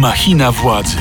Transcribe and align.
Machina 0.00 0.52
władzy. 0.52 0.96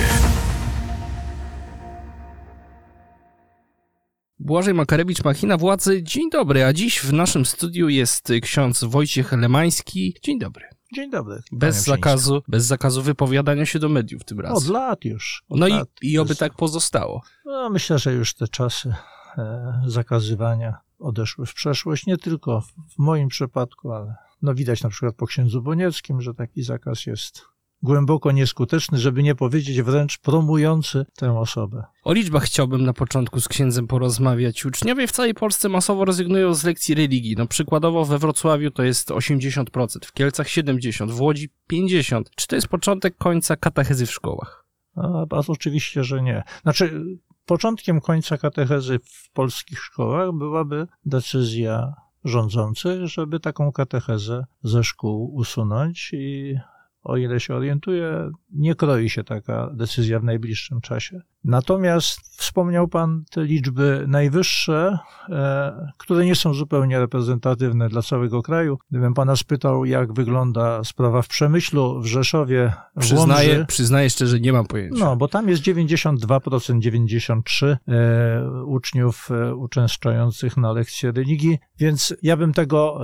Błażej 4.39 4.73
Makarewicz, 4.73 5.23
Machina 5.23 5.57
Władzy. 5.57 6.03
Dzień 6.03 6.29
dobry, 6.29 6.65
a 6.65 6.73
dziś 6.73 6.99
w 6.99 7.13
naszym 7.13 7.45
studiu 7.45 7.89
jest 7.89 8.31
ksiądz 8.41 8.83
Wojciech 8.83 9.31
Lemański. 9.31 10.15
Dzień 10.23 10.39
dobry. 10.39 10.65
Dzień 10.95 11.11
dobry. 11.11 11.41
Bez 11.51 11.83
zakazu, 11.83 12.41
bez 12.47 12.65
zakazu 12.65 13.01
wypowiadania 13.01 13.65
się 13.65 13.79
do 13.79 13.89
mediów 13.89 14.23
tym 14.23 14.39
razem. 14.39 14.57
Od 14.57 14.67
lat 14.67 15.05
już. 15.05 15.43
Od 15.49 15.59
no 15.59 15.67
lat. 15.67 15.89
i, 16.01 16.11
i 16.11 16.17
oby 16.19 16.29
Jest- 16.29 16.39
tak 16.39 16.53
pozostało. 16.53 17.21
No, 17.45 17.69
myślę, 17.69 17.99
że 17.99 18.13
już 18.13 18.33
te 18.33 18.47
czasy 18.47 18.93
e, 19.37 19.81
zakazywania 19.87 20.77
odeszły 20.99 21.45
w 21.45 21.53
przeszłość. 21.53 22.05
Nie 22.05 22.17
tylko 22.17 22.61
w, 22.61 22.95
w 22.95 22.97
moim 22.97 23.27
przypadku, 23.27 23.91
ale 23.91 24.15
no 24.41 24.53
widać 24.53 24.83
na 24.83 24.89
przykład 24.89 25.15
po 25.15 25.27
księdzu 25.27 25.61
Bonieckim, 25.61 26.21
że 26.21 26.33
taki 26.33 26.63
zakaz 26.63 27.05
jest 27.05 27.45
głęboko 27.83 28.31
nieskuteczny, 28.31 28.97
żeby 28.97 29.23
nie 29.23 29.35
powiedzieć 29.35 29.81
wręcz 29.81 30.17
promujący 30.17 31.05
tę 31.15 31.39
osobę. 31.39 31.83
O 32.03 32.13
liczbach 32.13 32.43
chciałbym 32.43 32.85
na 32.85 32.93
początku 32.93 33.39
z 33.39 33.47
księdzem 33.47 33.87
porozmawiać. 33.87 34.65
Uczniowie 34.65 35.07
w 35.07 35.11
całej 35.11 35.33
Polsce 35.33 35.69
masowo 35.69 36.05
rezygnują 36.05 36.53
z 36.53 36.63
lekcji 36.63 36.95
religii. 36.95 37.35
No 37.37 37.47
przykładowo 37.47 38.05
we 38.05 38.17
Wrocławiu 38.17 38.71
to 38.71 38.83
jest 38.83 39.09
80%, 39.09 40.05
w 40.05 40.13
Kielcach 40.13 40.47
70%, 40.47 41.11
w 41.11 41.21
Łodzi 41.21 41.49
50%. 41.71 42.23
Czy 42.35 42.47
to 42.47 42.55
jest 42.55 42.67
początek 42.67 43.17
końca 43.17 43.55
katechezy 43.55 44.05
w 44.05 44.11
szkołach? 44.11 44.65
A, 44.95 45.25
a 45.29 45.41
oczywiście, 45.47 46.03
że 46.03 46.21
nie. 46.21 46.43
Znaczy, 46.61 47.01
początkiem 47.45 48.01
końca 48.01 48.37
katechezy 48.37 48.99
w 48.99 49.31
polskich 49.33 49.79
szkołach 49.79 50.31
byłaby 50.33 50.87
decyzja 51.05 51.93
rządzących, 52.23 53.07
żeby 53.07 53.39
taką 53.39 53.71
katechezę 53.71 54.45
ze 54.63 54.83
szkół 54.83 55.35
usunąć 55.35 56.11
i 56.13 56.55
o 57.03 57.17
ile 57.17 57.39
się 57.39 57.55
orientuję, 57.55 58.31
nie 58.51 58.75
kroi 58.75 59.09
się 59.09 59.23
taka 59.23 59.69
decyzja 59.73 60.19
w 60.19 60.23
najbliższym 60.23 60.81
czasie. 60.81 61.21
Natomiast 61.43 62.19
wspomniał 62.37 62.87
Pan 62.87 63.23
te 63.31 63.43
liczby 63.43 64.05
najwyższe, 64.07 64.97
e, 65.29 65.91
które 65.97 66.25
nie 66.25 66.35
są 66.35 66.53
zupełnie 66.53 66.99
reprezentatywne 66.99 67.89
dla 67.89 68.01
całego 68.01 68.41
kraju. 68.41 68.77
Gdybym 68.91 69.13
Pana 69.13 69.35
spytał, 69.35 69.85
jak 69.85 70.13
wygląda 70.13 70.83
sprawa 70.83 71.21
w 71.21 71.27
Przemyślu, 71.27 72.01
w 72.01 72.05
Rzeszowie, 72.05 72.73
w 72.95 72.99
Przyznaję, 72.99 73.49
Łomży, 73.49 73.65
przyznaję 73.65 74.09
szczerze, 74.09 74.39
nie 74.39 74.53
mam 74.53 74.65
pojęcia. 74.65 75.05
no, 75.05 75.15
bo 75.15 75.27
tam 75.27 75.49
jest 75.49 75.63
92%, 75.63 76.79
93% 76.79 77.75
e, 77.87 78.63
uczniów 78.65 79.29
e, 79.31 79.55
uczęszczających 79.55 80.57
na 80.57 80.71
lekcje 80.71 81.11
religii, 81.11 81.59
więc 81.79 82.15
ja 82.21 82.37
bym 82.37 82.53
tego 82.53 82.99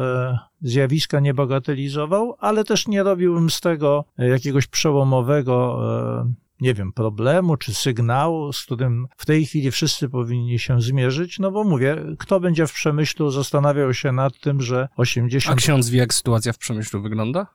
zjawiska 0.65 1.19
nie 1.19 1.33
bagatelizował, 1.33 2.35
ale 2.39 2.63
też 2.63 2.87
nie 2.87 3.03
robiłbym 3.03 3.49
z 3.49 3.61
tego 3.61 4.05
e, 4.17 4.27
jakiegoś 4.27 4.67
przełomowego, 4.67 5.79
e, 6.21 6.33
nie 6.61 6.73
wiem, 6.73 6.93
problemu 6.93 7.57
czy 7.57 7.73
sygnału, 7.73 8.53
z 8.53 8.65
którym 8.65 9.07
w 9.17 9.25
tej 9.25 9.45
chwili 9.45 9.71
wszyscy 9.71 10.09
powinni 10.09 10.59
się 10.59 10.81
zmierzyć, 10.81 11.39
no 11.39 11.51
bo 11.51 11.63
mówię, 11.63 11.97
kto 12.19 12.39
będzie 12.39 12.67
w 12.67 12.73
przemyślu 12.73 13.31
zastanawiał 13.31 13.93
się 13.93 14.11
nad 14.11 14.39
tym, 14.39 14.61
że 14.61 14.87
80... 14.97 15.53
A 15.53 15.61
ksiądz 15.61 15.89
wie, 15.89 15.99
jak 15.99 16.13
sytuacja 16.13 16.53
w 16.53 16.57
Przemyślu 16.57 17.01
wygląda? 17.01 17.47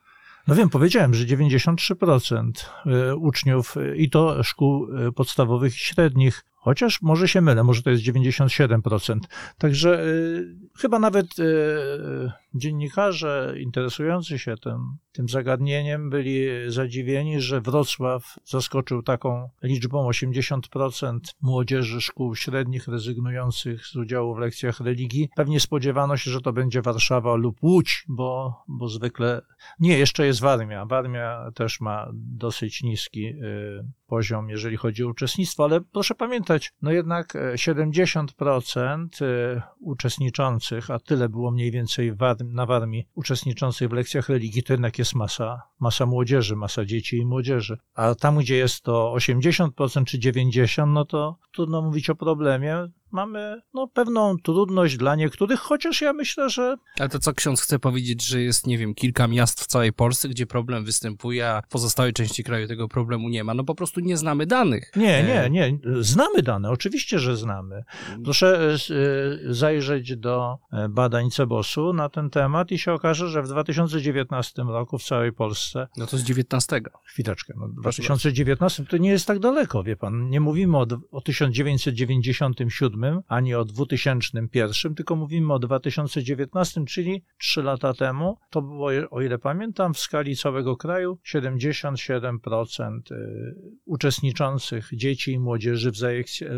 No 0.48 0.54
wiem, 0.54 0.70
powiedziałem, 0.70 1.14
że 1.14 1.24
93% 1.24 2.50
y, 3.10 3.16
uczniów 3.16 3.74
i 3.96 4.10
to 4.10 4.42
szkół 4.42 4.88
podstawowych 5.14 5.74
i 5.74 5.78
średnich, 5.78 6.44
chociaż 6.60 7.02
może 7.02 7.28
się 7.28 7.40
mylę, 7.40 7.64
może 7.64 7.82
to 7.82 7.90
jest 7.90 8.02
97%. 8.02 9.18
Także 9.58 10.04
y, 10.04 10.56
chyba 10.78 10.98
nawet 10.98 11.38
y, 11.38 12.32
dziennikarze 12.54 13.54
interesujący 13.60 14.38
się 14.38 14.56
tym, 14.56 14.96
tym 15.12 15.28
zagadnieniem 15.28 16.10
byli 16.10 16.46
zadziwieni, 16.68 17.40
że 17.40 17.60
Wrocław 17.60 18.38
zaskoczył 18.44 19.02
taką 19.02 19.48
liczbą 19.62 20.08
80% 20.10 21.18
młodzieży 21.40 22.00
szkół 22.00 22.34
średnich 22.34 22.88
rezygnujących 22.88 23.86
z 23.86 23.96
udziału 23.96 24.34
w 24.34 24.38
lekcjach 24.38 24.80
religii. 24.80 25.28
Pewnie 25.36 25.60
spodziewano 25.60 26.16
się, 26.16 26.30
że 26.30 26.40
to 26.40 26.52
będzie 26.52 26.82
Warszawa 26.82 27.34
lub 27.34 27.62
Łódź, 27.62 28.04
bo, 28.08 28.62
bo 28.68 28.88
zwykle 28.88 29.42
nie, 29.80 29.98
jeszcze 29.98 30.26
jest 30.26 30.40
Warmia. 30.40 30.86
Warmia 30.86 31.50
też 31.54 31.80
ma 31.80 32.10
dosyć 32.14 32.82
niski 32.82 33.26
y, 33.26 33.84
poziom, 34.06 34.48
jeżeli 34.48 34.76
chodzi 34.76 35.04
o 35.04 35.08
uczestnictwo, 35.08 35.64
ale 35.64 35.80
proszę 35.80 36.14
pamiętać, 36.14 36.72
no 36.82 36.92
jednak 36.92 37.36
e, 37.36 37.54
70% 37.54 39.22
y, 39.22 39.62
uczestniczących, 39.80 40.90
a 40.90 40.98
tyle 40.98 41.28
było 41.28 41.50
mniej 41.50 41.70
więcej 41.70 42.12
w 42.12 42.16
na 42.44 42.66
Warmii 42.66 43.06
uczestniczących 43.14 43.88
w 43.88 43.92
lekcjach 43.92 44.28
religii, 44.28 44.62
to 44.62 44.72
jednak 44.72 44.98
jest 44.98 45.14
masa, 45.14 45.62
masa 45.80 46.06
młodzieży, 46.06 46.56
masa 46.56 46.84
dzieci 46.84 47.18
i 47.18 47.26
młodzieży. 47.26 47.78
A 47.94 48.14
tam, 48.14 48.38
gdzie 48.38 48.56
jest 48.56 48.82
to 48.82 49.14
80% 49.16 50.04
czy 50.04 50.18
90%, 50.18 50.88
no 50.88 51.04
to 51.04 51.38
trudno 51.52 51.82
mówić 51.82 52.10
o 52.10 52.14
problemie. 52.14 52.88
Mamy 53.12 53.62
no, 53.74 53.88
pewną 53.88 54.36
trudność 54.38 54.96
dla 54.96 55.14
niektórych, 55.16 55.60
chociaż 55.60 56.00
ja 56.00 56.12
myślę, 56.12 56.50
że 56.50 56.76
Ale 56.98 57.08
to 57.08 57.18
co 57.18 57.34
ksiądz 57.34 57.60
chce 57.60 57.78
powiedzieć, 57.78 58.26
że 58.26 58.40
jest, 58.42 58.66
nie 58.66 58.78
wiem, 58.78 58.94
kilka 58.94 59.28
miast 59.28 59.60
w 59.60 59.66
całej 59.66 59.92
Polsce, 59.92 60.28
gdzie 60.28 60.46
problem 60.46 60.84
występuje, 60.84 61.48
a 61.48 61.62
w 61.62 61.68
pozostałej 61.68 62.12
części 62.12 62.44
kraju 62.44 62.68
tego 62.68 62.88
problemu 62.88 63.28
nie 63.28 63.44
ma. 63.44 63.54
No 63.54 63.64
po 63.64 63.74
prostu 63.74 64.00
nie 64.00 64.16
znamy 64.16 64.46
danych. 64.46 64.92
Nie, 64.96 65.20
E, 65.20 65.50
nie, 65.50 65.70
nie. 65.70 65.78
Znamy 66.02 66.42
dane, 66.42 66.70
oczywiście, 66.70 67.18
że 67.18 67.36
znamy. 67.36 67.84
Proszę 68.24 68.60
e, 68.60 68.94
e, 69.50 69.54
zajrzeć 69.54 70.16
do 70.16 70.58
badań 70.88 71.30
Cebosu 71.30 71.92
na 71.92 72.08
ten 72.08 72.30
temat 72.30 72.70
i 72.70 72.78
się 72.78 72.92
okaże, 72.92 73.28
że 73.28 73.42
w 73.42 73.48
2019 73.48 74.62
roku 74.62 74.98
w 74.98 75.04
całej 75.04 75.32
Polsce, 75.32 75.88
No 75.96 76.06
to 76.06 76.18
z 76.18 76.22
19. 76.22 76.80
chwileczkę, 77.04 77.54
no, 77.56 77.68
w 77.68 77.82
Proszę 77.82 78.02
2019 78.02 78.84
to 78.84 78.96
nie 78.96 79.10
jest 79.10 79.26
tak 79.26 79.38
daleko, 79.38 79.82
wie 79.82 79.96
pan. 79.96 80.30
Nie 80.30 80.40
mówimy 80.40 80.78
o, 80.78 80.86
o 81.10 81.20
1997 81.20 82.99
ani 83.28 83.54
o 83.54 83.64
2001, 83.64 84.94
tylko 84.94 85.16
mówimy 85.16 85.54
o 85.54 85.58
2019, 85.58 86.84
czyli 86.84 87.24
3 87.38 87.62
lata 87.62 87.94
temu. 87.94 88.36
To 88.50 88.62
było, 88.62 88.90
o 89.10 89.22
ile 89.22 89.38
pamiętam, 89.38 89.94
w 89.94 89.98
skali 89.98 90.36
całego 90.36 90.76
kraju 90.76 91.18
77% 91.34 93.12
y, 93.12 93.54
uczestniczących 93.84 94.90
dzieci 94.92 95.32
i 95.32 95.38
młodzieży 95.38 95.90
w, 95.90 95.94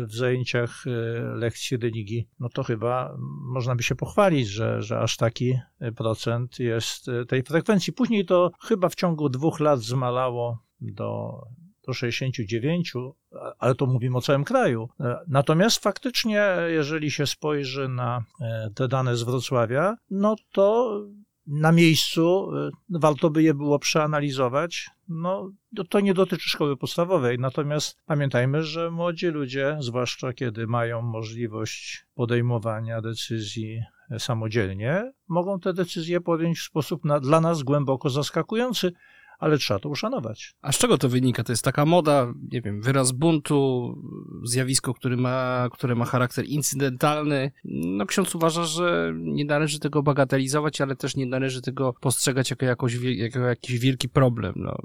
w 0.07 0.15
zajęciach 0.15 0.87
y, 0.87 0.89
lekcji 1.35 1.77
religii. 1.77 2.27
No 2.39 2.49
to 2.49 2.63
chyba 2.63 3.17
można 3.53 3.75
by 3.75 3.83
się 3.83 3.95
pochwalić, 3.95 4.47
że, 4.47 4.81
że 4.81 4.99
aż 4.99 5.17
taki 5.17 5.53
y, 5.81 5.91
procent 5.91 6.59
jest 6.59 7.05
tej 7.27 7.43
frekwencji. 7.43 7.93
Później 7.93 8.25
to 8.25 8.51
chyba 8.61 8.89
w 8.89 8.95
ciągu 8.95 9.29
dwóch 9.29 9.59
lat 9.59 9.79
zmalało 9.79 10.63
do 10.81 11.39
do 11.87 11.93
69, 11.93 12.93
a- 13.31 13.53
ale 13.59 13.75
to 13.75 13.85
mówimy 13.85 14.17
o 14.17 14.21
całym 14.21 14.43
kraju. 14.43 14.89
E, 14.99 15.19
Natomiast 15.27 15.83
faktycznie, 15.83 16.47
jeżeli 16.67 17.11
się 17.11 17.27
spojrzy 17.27 17.89
na 17.89 18.23
e, 18.41 18.69
te 18.75 18.87
dane 18.87 19.15
z 19.15 19.23
Wrocławia, 19.23 19.95
no 20.11 20.35
to 20.51 20.99
na 21.47 21.71
miejscu 21.71 22.49
e, 22.57 22.69
warto 22.99 23.29
by 23.29 23.43
je 23.43 23.53
było 23.53 23.79
przeanalizować. 23.79 24.89
No, 25.07 25.51
to- 25.89 25.99
nie 25.99 26.13
dotyczy 26.13 26.49
szkoły 26.49 26.77
podstawowej, 26.77 27.39
natomiast 27.39 27.97
pamiętajmy, 28.05 28.63
że 28.63 28.91
młodzi 28.91 29.27
ludzie, 29.27 29.77
zwłaszcza 29.79 30.33
kiedy 30.33 30.67
mają 30.67 31.01
możliwość 31.01 32.05
podejmowania 32.15 33.01
decyzji 33.01 33.81
samodzielnie, 34.19 35.11
mogą 35.27 35.59
te 35.59 35.73
decyzje 35.73 36.21
podjąć 36.21 36.59
w 36.59 36.63
sposób 36.63 37.05
na, 37.05 37.19
dla 37.19 37.41
nas 37.41 37.63
głęboko 37.63 38.09
zaskakujący, 38.09 38.91
ale 39.39 39.57
trzeba 39.57 39.79
to 39.79 39.89
uszanować. 39.89 40.55
A 40.61 40.71
z 40.71 40.77
czego 40.77 40.97
to 40.97 41.09
wynika? 41.09 41.43
To 41.43 41.51
jest 41.51 41.63
taka 41.63 41.85
moda, 41.85 42.33
nie 42.51 42.61
wiem, 42.61 42.81
wyraz 42.81 43.11
buntu, 43.11 43.95
zjawisko, 44.43 44.93
który 44.93 45.17
ma, 45.17 45.67
które 45.71 45.95
ma 45.95 46.05
charakter 46.05 46.45
incydentalny. 46.45 47.51
No 47.65 48.05
ksiądz 48.05 48.35
uważa, 48.35 48.63
że 48.63 49.13
nie 49.15 49.45
należy 49.45 49.79
tego 49.79 50.03
bagatelizować, 50.03 50.81
ale 50.81 50.95
też 50.95 51.15
nie 51.15 51.25
należy 51.25 51.61
tego 51.61 51.93
postrzegać 52.01 52.49
jako, 52.49 52.65
jakoś, 52.65 52.93
jako 53.03 53.39
jakiś 53.39 53.79
wielki 53.79 54.09
problem. 54.09 54.53
No, 54.55 54.75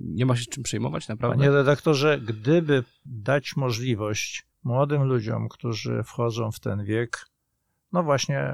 nie 0.00 0.26
ma 0.26 0.36
się 0.36 0.44
czym 0.44 0.62
przejmować, 0.62 1.08
naprawdę. 1.08 1.38
Panie 1.38 1.50
redaktorze, 1.50 2.20
gdyby 2.20 2.84
dać 3.06 3.56
możliwość 3.56 4.46
młodym 4.64 5.02
ludziom, 5.02 5.48
którzy 5.48 6.02
wchodzą 6.02 6.50
w 6.52 6.60
ten 6.60 6.84
wiek, 6.84 7.26
no 7.92 8.02
właśnie 8.02 8.52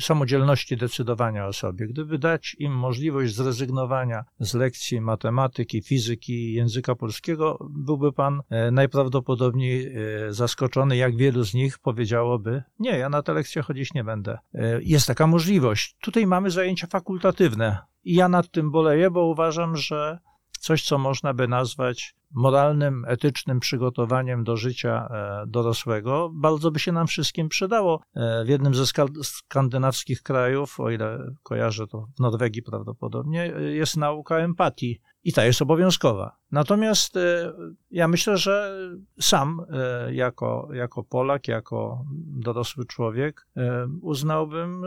samodzielności 0.00 0.76
decydowania 0.76 1.46
o 1.46 1.52
sobie, 1.52 1.86
gdyby 1.86 2.18
dać 2.18 2.56
im 2.58 2.72
możliwość 2.72 3.34
zrezygnowania 3.34 4.24
z 4.40 4.54
lekcji 4.54 5.00
matematyki, 5.00 5.82
fizyki 5.82 6.32
i 6.32 6.52
języka 6.52 6.94
polskiego, 6.94 7.58
byłby 7.70 8.12
pan 8.12 8.42
e, 8.50 8.70
najprawdopodobniej 8.70 9.86
e, 9.86 10.32
zaskoczony, 10.32 10.96
jak 10.96 11.16
wielu 11.16 11.44
z 11.44 11.54
nich 11.54 11.78
powiedziałoby: 11.78 12.62
Nie, 12.78 12.98
ja 12.98 13.08
na 13.08 13.22
te 13.22 13.32
lekcje 13.32 13.62
chodzić 13.62 13.94
nie 13.94 14.04
będę. 14.04 14.38
E, 14.54 14.82
Jest 14.82 15.06
taka 15.06 15.26
możliwość. 15.26 15.96
Tutaj 16.00 16.26
mamy 16.26 16.50
zajęcia 16.50 16.86
fakultatywne. 16.86 17.78
I 18.04 18.14
ja 18.14 18.28
nad 18.28 18.50
tym 18.50 18.70
boleję, 18.70 19.10
bo 19.10 19.26
uważam, 19.26 19.76
że 19.76 20.18
coś, 20.60 20.82
co 20.82 20.98
można 20.98 21.34
by 21.34 21.48
nazwać 21.48 22.14
moralnym, 22.34 23.04
etycznym 23.08 23.60
przygotowaniem 23.60 24.44
do 24.44 24.56
życia 24.56 25.08
dorosłego 25.46 26.30
bardzo 26.34 26.70
by 26.70 26.78
się 26.78 26.92
nam 26.92 27.06
wszystkim 27.06 27.48
przydało. 27.48 28.00
W 28.44 28.48
jednym 28.48 28.74
ze 28.74 28.84
skandynawskich 29.22 30.22
krajów, 30.22 30.80
o 30.80 30.90
ile 30.90 31.32
kojarzę 31.42 31.86
to 31.86 32.06
w 32.16 32.20
Norwegii 32.20 32.62
prawdopodobnie, 32.62 33.52
jest 33.70 33.96
nauka 33.96 34.36
empatii 34.36 35.00
i 35.24 35.32
ta 35.32 35.44
jest 35.44 35.62
obowiązkowa. 35.62 36.36
Natomiast 36.52 37.16
e, 37.16 37.52
ja 37.90 38.08
myślę, 38.08 38.36
że 38.36 38.78
sam 39.20 39.60
e, 39.70 40.14
jako, 40.14 40.68
jako 40.72 41.04
Polak, 41.04 41.48
jako 41.48 42.04
dorosły 42.26 42.84
człowiek 42.84 43.46
e, 43.56 43.86
uznałbym 44.02 44.82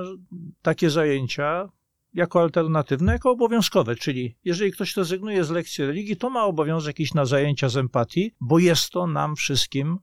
takie 0.62 0.90
zajęcia 0.90 1.70
jako 2.14 2.42
alternatywne, 2.42 3.14
jako 3.14 3.32
obowiązkowe. 3.32 3.96
Czyli 3.96 4.38
jeżeli 4.44 4.72
ktoś 4.72 4.98
rezygnuje 4.98 5.44
z 5.44 5.50
lekcji 5.50 5.86
religii, 5.86 6.18
to 6.18 6.30
ma 6.30 6.44
obowiązek 6.44 7.00
iść 7.00 7.14
na 7.14 7.26
zajęcia 7.26 7.70
z 7.70 7.78
empatii, 7.78 8.32
bo 8.42 8.60
jest 8.60 8.90
to 8.90 9.08
nam 9.08 9.36
wszystkim 9.36 10.00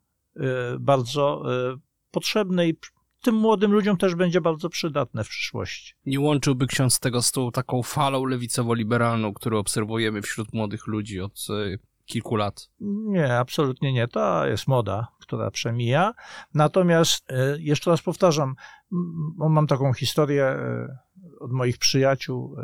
bardzo 0.81 1.43
potrzebne 2.11 2.69
i 2.69 2.75
tym 3.23 3.35
młodym 3.35 3.73
ludziom 3.73 3.97
też 3.97 4.15
będzie 4.15 4.41
bardzo 4.41 4.69
przydatne 4.69 5.25
w 5.25 5.29
przyszłości. 5.29 5.95
Nie 6.07 6.21
łączyłby 6.21 6.67
ksiądz 6.67 7.01
tego 7.01 7.23
z 7.23 7.33
tą 7.33 7.51
taką 7.51 7.83
falą 7.83 8.25
lewicowo-liberalną, 8.25 9.33
którą 9.35 9.59
obserwujemy 9.59 10.23
wśród 10.23 10.53
młodych 10.53 10.87
ludzi 10.87 11.21
od 11.21 11.47
e, 11.51 11.79
kilku 12.05 12.37
lat? 12.37 12.71
Nie, 12.81 13.39
absolutnie 13.39 13.93
nie. 13.93 14.09
To 14.09 14.47
jest 14.47 14.69
moda, 14.69 15.09
która 15.21 15.51
przemija. 15.51 16.13
Natomiast 16.55 17.33
e, 17.33 17.57
jeszcze 17.59 17.91
raz 17.91 18.03
powtarzam, 18.03 18.55
mam 19.39 19.67
taką 19.67 19.93
historię 19.93 20.45
e, 20.45 20.99
od 21.41 21.53
moich 21.53 21.79
przyjaciół 21.79 22.57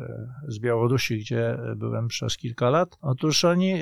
z 0.49 0.59
Białorusi, 0.59 1.19
gdzie 1.19 1.59
byłem 1.77 2.09
przez 2.09 2.37
kilka 2.37 2.71
lat. 2.71 2.99
Otóż 3.01 3.45
oni 3.45 3.75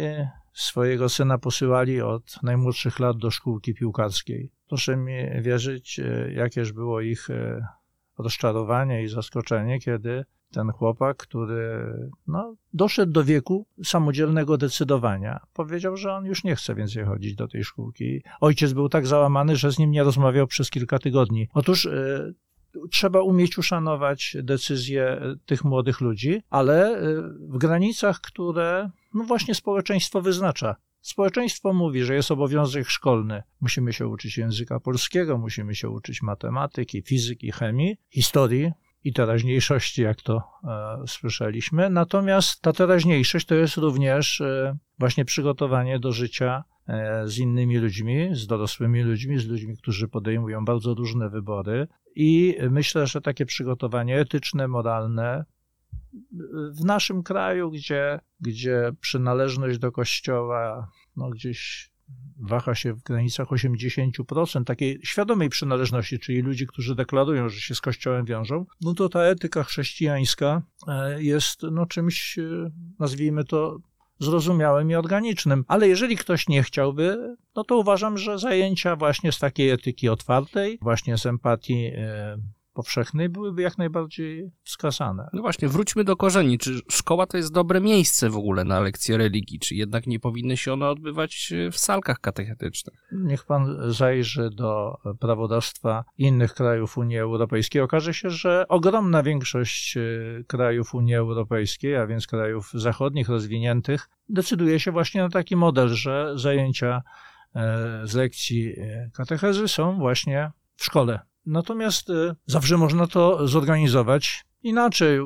swojego 0.55 1.09
syna 1.09 1.39
posyłali 1.39 2.01
od 2.01 2.43
najmłodszych 2.43 2.99
lat 2.99 3.17
do 3.17 3.31
szkółki 3.31 3.75
piłkarskiej. 3.75 4.51
Proszę 4.69 4.97
mi 4.97 5.43
wierzyć, 5.43 5.99
e, 6.01 6.33
jakież 6.33 6.73
było 6.73 7.01
ich 7.01 7.31
e, 7.31 7.67
rozczarowanie 8.19 9.03
i 9.03 9.09
zaskoczenie, 9.09 9.81
kiedy 9.81 10.25
ten 10.53 10.71
chłopak, 10.71 11.17
który 11.17 11.93
no, 12.27 12.57
doszedł 12.73 13.13
do 13.13 13.25
wieku 13.25 13.67
samodzielnego 13.85 14.59
decydowania, 14.59 15.41
powiedział, 15.53 15.97
że 15.97 16.13
on 16.13 16.25
już 16.25 16.45
nie 16.45 16.57
chce 16.57 16.75
więcej 16.75 17.05
chodzić 17.05 17.35
do 17.35 17.49
tej 17.49 17.65
szkółki. 17.65 18.23
Ojciec 18.41 18.73
był 18.73 18.89
tak 18.89 19.07
załamany, 19.07 19.57
że 19.57 19.73
z 19.73 19.79
nim 19.79 19.91
nie 19.91 20.03
rozmawiał 20.03 20.47
przez 20.47 20.71
kilka 20.71 20.99
tygodni. 20.99 21.49
Otóż 21.55 21.87
e, 21.87 22.33
trzeba 22.91 23.23
umieć 23.23 23.59
uszanować 23.59 24.37
decyzje 24.43 25.21
tych 25.47 25.65
młodych 25.65 26.01
ludzi, 26.01 26.43
ale 26.51 27.01
w 27.39 27.59
granicach, 27.59 28.21
które 28.21 28.91
no 29.15 29.25
właśnie 29.25 29.55
społeczeństwo 29.55 30.23
wyznacza. 30.23 30.77
Społeczeństwo 31.01 31.73
mówi, 31.73 32.05
że 32.05 32.15
jest 32.15 32.31
obowiązek 32.31 32.89
szkolny. 32.89 33.43
Musimy 33.61 33.93
się 33.93 34.07
uczyć 34.07 34.39
języka 34.39 34.81
polskiego, 34.81 35.39
musimy 35.39 35.75
się 35.75 35.89
uczyć 35.89 36.23
matematyki, 36.23 37.03
fizyki, 37.03 37.53
chemii, 37.53 37.97
historii 38.11 38.73
i 39.05 39.13
teraźniejszości, 39.13 40.03
jak 40.03 40.23
to 40.23 40.43
e, 40.65 41.07
słyszeliśmy. 41.07 41.91
Natomiast 41.91 42.63
ta 42.63 42.73
teraźniejszość 42.73 43.47
to 43.47 43.55
jest 43.55 43.77
również 43.77 44.41
e, 44.41 44.77
właśnie 44.99 45.25
przygotowanie 45.25 45.99
do 45.99 46.13
życia 46.13 46.65
e, 46.89 47.29
z 47.29 47.39
innymi 47.39 47.79
ludźmi, 47.79 48.29
z 48.33 48.47
dorosłymi 48.47 49.03
ludźmi, 49.03 49.39
z 49.39 49.47
ludźmi, 49.47 49.77
którzy 49.77 50.09
podejmują 50.09 50.65
bardzo 50.65 50.95
różne 50.95 51.31
wybory. 51.31 51.87
I 52.15 52.57
myślę, 52.71 53.07
że 53.07 53.21
takie 53.21 53.47
przygotowanie 53.47 54.19
etyczne, 54.21 54.69
moralne 54.69 55.45
w 56.73 56.85
naszym 56.85 57.23
kraju, 57.23 57.71
gdzie, 57.71 58.21
gdzie 58.41 58.93
przynależność 59.01 59.79
do 59.79 59.93
kościoła 59.93 60.91
no, 61.17 61.31
gdzieś 61.31 61.91
waha 62.41 62.75
się 62.75 62.93
w 62.93 63.03
granicach 63.03 63.49
80% 63.49 64.65
takiej 64.65 65.01
świadomej 65.03 65.49
przynależności, 65.49 66.19
czyli 66.19 66.43
ludzi, 66.43 66.67
którzy 66.67 66.95
deklarują, 66.95 67.49
że 67.49 67.61
się 67.61 67.75
z 67.75 67.81
Kościołem 67.81 68.25
wiążą, 68.25 68.67
no 68.81 68.95
to 68.95 69.09
ta 69.09 69.21
etyka 69.21 69.65
chrześcijańska 69.65 70.63
e, 70.89 71.23
jest 71.23 71.63
no, 71.73 71.87
czymś, 71.87 72.39
e, 72.39 72.71
nazwijmy 72.99 73.45
to, 73.45 73.79
zrozumiałym 74.19 74.91
i 74.91 74.95
organicznym. 74.95 75.65
Ale 75.69 75.89
jeżeli 75.89 76.17
ktoś 76.17 76.49
nie 76.49 76.63
chciałby, 76.63 77.37
no 77.57 77.65
to 77.65 77.77
uważam, 77.77 78.19
że 78.19 78.39
zajęcia 78.39 78.97
właśnie 78.97 79.33
z 79.33 79.39
takiej 79.39 79.71
etyki 79.71 80.09
otwartej, 80.09 80.79
właśnie 80.83 81.19
z 81.19 81.27
empatii 81.27 81.91
e, 81.97 82.37
powszechnej 82.75 83.29
byłyby 83.29 83.63
jak 83.63 83.79
najbardziej 83.79 84.51
wskazane. 84.63 85.29
No 85.33 85.43
właśnie, 85.43 85.69
wróćmy 85.69 86.05
do 86.05 86.17
korzeni. 86.17 86.59
Czy 86.59 86.81
szkoła 86.91 87.27
to 87.27 87.37
jest 87.37 87.53
dobre 87.53 87.81
miejsce 87.81 88.31
w 88.31 88.37
ogóle 88.37 88.65
na 88.65 88.81
lekcje 88.81 89.17
religii? 89.17 89.59
Czy 89.59 89.75
jednak 89.75 90.07
nie 90.07 90.21
powinny 90.21 90.57
się 90.57 90.73
one 90.73 90.89
odbywać 90.89 91.53
w 91.73 91.79
salkach 91.79 92.21
katechetycznych? 92.21 93.09
Niech 93.13 93.45
pan 93.45 93.93
zajrzy 93.93 94.51
do 94.51 94.97
prawodawstwa 95.21 96.05
innych 96.19 96.55
krajów 96.55 96.99
Unii 96.99 97.19
Europejskiej. 97.19 97.83
Okaże 97.83 98.15
się, 98.15 98.31
że 98.31 98.65
ogromna 98.69 99.23
większość 99.23 99.97
e, 99.97 100.01
krajów 100.47 100.95
Unii 100.95 101.15
Europejskiej, 101.15 101.97
a 101.97 102.07
więc 102.07 102.27
krajów 102.27 102.71
zachodnich, 102.75 103.29
rozwiniętych, 103.29 104.09
decyduje 104.29 104.81
się 104.81 104.93
właśnie 104.93 105.23
na 105.23 105.29
taki 105.29 105.57
model, 105.57 105.89
że 105.89 106.33
zajęcia 106.39 107.03
e, 107.55 108.01
z 108.05 108.15
lekcji 108.15 108.75
e, 108.79 109.11
katechezy 109.15 109.69
są 109.69 109.99
właśnie 109.99 110.51
w 110.77 110.85
szkole 110.85 111.21
Natomiast 111.47 112.11
y, 112.11 112.35
zawsze 112.47 112.77
można 112.77 113.07
to 113.07 113.49
zorganizować 113.49 114.45
inaczej. 114.65 115.21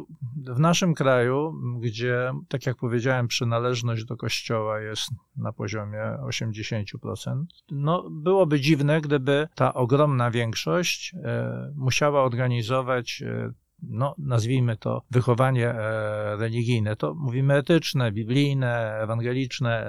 W 0.47 0.59
naszym 0.59 0.95
kraju, 0.95 1.55
gdzie, 1.81 2.33
tak 2.49 2.67
jak 2.67 2.77
powiedziałem, 2.77 3.29
przynależność 3.29 4.05
do 4.05 4.17
kościoła 4.17 4.81
jest 4.81 5.11
na 5.37 5.53
poziomie 5.53 6.01
80%, 6.23 7.45
no 7.71 8.11
byłoby 8.11 8.61
dziwne, 8.61 9.01
gdyby 9.01 9.49
ta 9.55 9.75
ogromna 9.75 10.31
większość 10.31 11.15
e, 11.15 11.73
musiała 11.77 12.23
organizować 12.23 13.23
e, 13.23 13.53
no, 13.83 14.15
nazwijmy 14.19 14.77
to, 14.77 15.03
wychowanie 15.11 15.71
e, 15.71 16.37
religijne, 16.37 16.97
to 16.97 17.15
mówimy 17.15 17.55
etyczne, 17.55 18.13
biblijne, 18.13 18.99
ewangeliczne, 19.03 19.87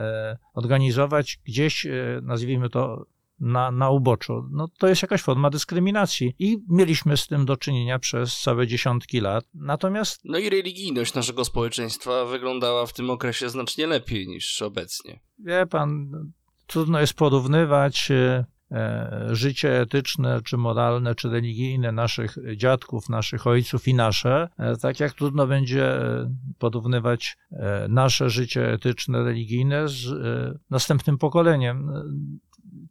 organizować 0.54 1.40
gdzieś, 1.46 1.88
nazwijmy 2.22 2.70
to, 2.70 3.06
na, 3.40 3.72
na 3.72 3.90
uboczu, 3.90 4.50
no 4.52 4.68
to 4.78 4.88
jest 4.88 5.02
jakaś 5.02 5.22
forma 5.22 5.50
dyskryminacji. 5.50 6.36
I 6.40 6.58
mieliśmy 6.70 7.18
z 7.18 7.28
tym 7.28 7.46
do 7.46 7.58
czynienia 7.58 8.00
przez 8.00 8.40
całe 8.40 8.68
dziesiątki 8.68 9.20
lat. 9.20 9.46
Natomiast. 9.54 10.22
No 10.26 10.38
i 10.38 10.50
religijność 10.50 11.14
naszego 11.14 11.46
społeczeństwa 11.46 12.26
wyglądała 12.26 12.86
w 12.86 12.94
tym 12.94 13.10
okresie 13.10 13.50
znacznie 13.50 13.88
lepiej 13.88 14.28
niż 14.28 14.62
obecnie. 14.62 15.20
Wie 15.40 15.66
pan, 15.66 16.12
trudno 16.68 17.00
jest 17.00 17.14
porównywać 17.14 18.12
e, 18.12 18.46
e, 18.72 19.28
życie 19.32 19.82
etyczne, 19.82 20.42
czy 20.44 20.58
moralne, 20.58 21.16
czy 21.16 21.30
religijne 21.30 21.92
naszych 21.92 22.38
dziadków, 22.56 23.10
naszych 23.10 23.48
ojców 23.48 23.88
i 23.88 23.94
nasze, 23.94 24.50
e, 24.58 24.78
tak 24.78 25.00
jak 25.00 25.14
trudno 25.14 25.48
będzie 25.48 26.00
porównywać 26.60 27.38
nasze 27.90 28.30
życie 28.30 28.74
etyczne, 28.74 29.24
religijne 29.24 29.88
z 29.88 30.06
następnym 30.70 31.18
pokoleniem 31.18 31.92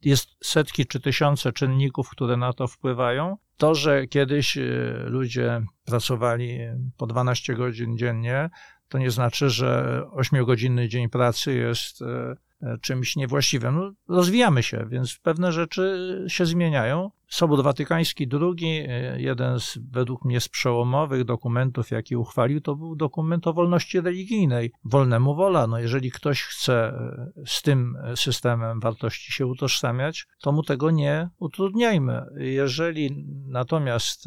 jest 0.03 0.29
setki 0.43 0.87
czy 0.87 1.01
tysiące 1.01 1.53
czynników, 1.53 2.11
które 2.11 2.37
na 2.37 2.53
to 2.53 2.69
wpływają. 2.69 3.37
To, 3.57 3.75
że 3.75 4.07
kiedyś 4.07 4.59
e, 4.59 4.63
ludzie 5.07 5.63
pracowali 5.85 6.59
po 6.97 7.07
12 7.07 7.55
godzin 7.55 7.99
dziennie, 7.99 8.51
to 8.89 8.99
nie 8.99 9.11
znaczy, 9.11 9.51
że 9.51 10.03
8-godzinny 10.13 10.89
dzień 10.89 11.09
pracy 11.09 11.55
jest 11.55 12.03
e, 12.03 12.07
E, 12.07 12.48
czymś 12.81 13.17
niewłaściwym. 13.17 13.77
No, 13.77 13.93
rozwijamy 14.17 14.63
się, 14.63 14.87
więc 14.89 15.19
pewne 15.19 15.53
rzeczy 15.53 16.25
się 16.29 16.47
zmieniają. 16.47 17.11
Sobór 17.29 17.63
Watykański 17.63 18.29
II, 18.33 18.85
e, 18.89 19.21
jeden 19.21 19.61
z 19.61 19.79
według 19.91 20.25
mnie 20.25 20.41
z 20.41 20.49
przełomowych 20.49 21.25
dokumentów, 21.25 21.91
jaki 21.91 22.17
uchwalił, 22.17 22.61
to 22.61 22.77
był 22.77 22.97
dokument 22.97 23.47
o 23.47 23.53
wolności 23.53 24.01
religijnej. 24.01 24.73
Wolnemu 24.85 25.35
wola. 25.35 25.67
No, 25.67 25.79
jeżeli 25.79 26.11
ktoś 26.11 26.43
chce 26.43 26.75
e, 26.75 27.33
z 27.47 27.63
tym 27.63 27.97
systemem 28.15 28.81
wartości 28.81 29.33
się 29.33 29.47
utożsamiać, 29.47 30.27
to 30.41 30.53
mu 30.53 30.63
tego 30.63 30.91
nie 30.91 31.29
utrudniajmy. 31.39 32.23
Jeżeli 32.37 33.27
natomiast 33.47 34.25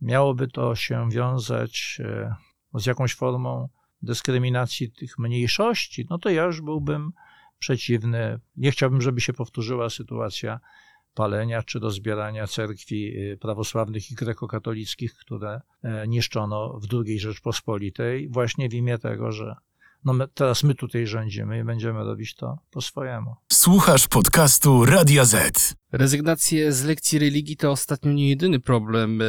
miałoby 0.00 0.48
to 0.48 0.74
się 0.74 1.10
wiązać 1.10 1.98
z 2.74 2.86
jakąś 2.86 3.14
formą 3.14 3.68
dyskryminacji 4.02 4.92
tych 4.92 5.18
mniejszości, 5.18 6.06
no 6.10 6.18
to 6.18 6.30
ja 6.30 6.44
już 6.44 6.60
byłbym 6.60 7.12
przeciwny. 7.60 8.40
Nie 8.56 8.70
chciałbym, 8.70 9.02
żeby 9.02 9.20
się 9.20 9.32
powtórzyła 9.32 9.90
sytuacja 9.90 10.60
palenia 11.14 11.62
czy 11.62 11.78
rozbierania 11.78 12.46
cerkwi 12.46 13.18
y, 13.18 13.38
prawosławnych 13.40 14.10
i 14.10 14.14
grekokatolickich, 14.14 15.14
które 15.14 15.60
e, 15.82 16.08
niszczono 16.08 16.78
w 16.78 16.86
II 16.94 17.18
Rzeczpospolitej, 17.18 18.28
właśnie 18.28 18.68
w 18.68 18.74
imię 18.74 18.98
tego, 18.98 19.32
że 19.32 19.54
no 20.04 20.12
my, 20.12 20.28
teraz 20.28 20.62
my 20.62 20.74
tutaj 20.74 21.06
rządzimy 21.06 21.58
i 21.58 21.64
będziemy 21.64 22.04
robić 22.04 22.34
to 22.34 22.58
po 22.70 22.80
swojemu. 22.80 23.36
Słuchasz 23.52 24.08
podcastu 24.08 24.84
Radia 24.84 25.24
Z. 25.24 25.74
Rezygnacje 25.92 26.72
z 26.72 26.84
lekcji 26.84 27.18
religii 27.18 27.56
to 27.56 27.70
ostatnio 27.70 28.12
nie 28.12 28.28
jedyny 28.28 28.60
problem 28.60 29.22
e, 29.22 29.24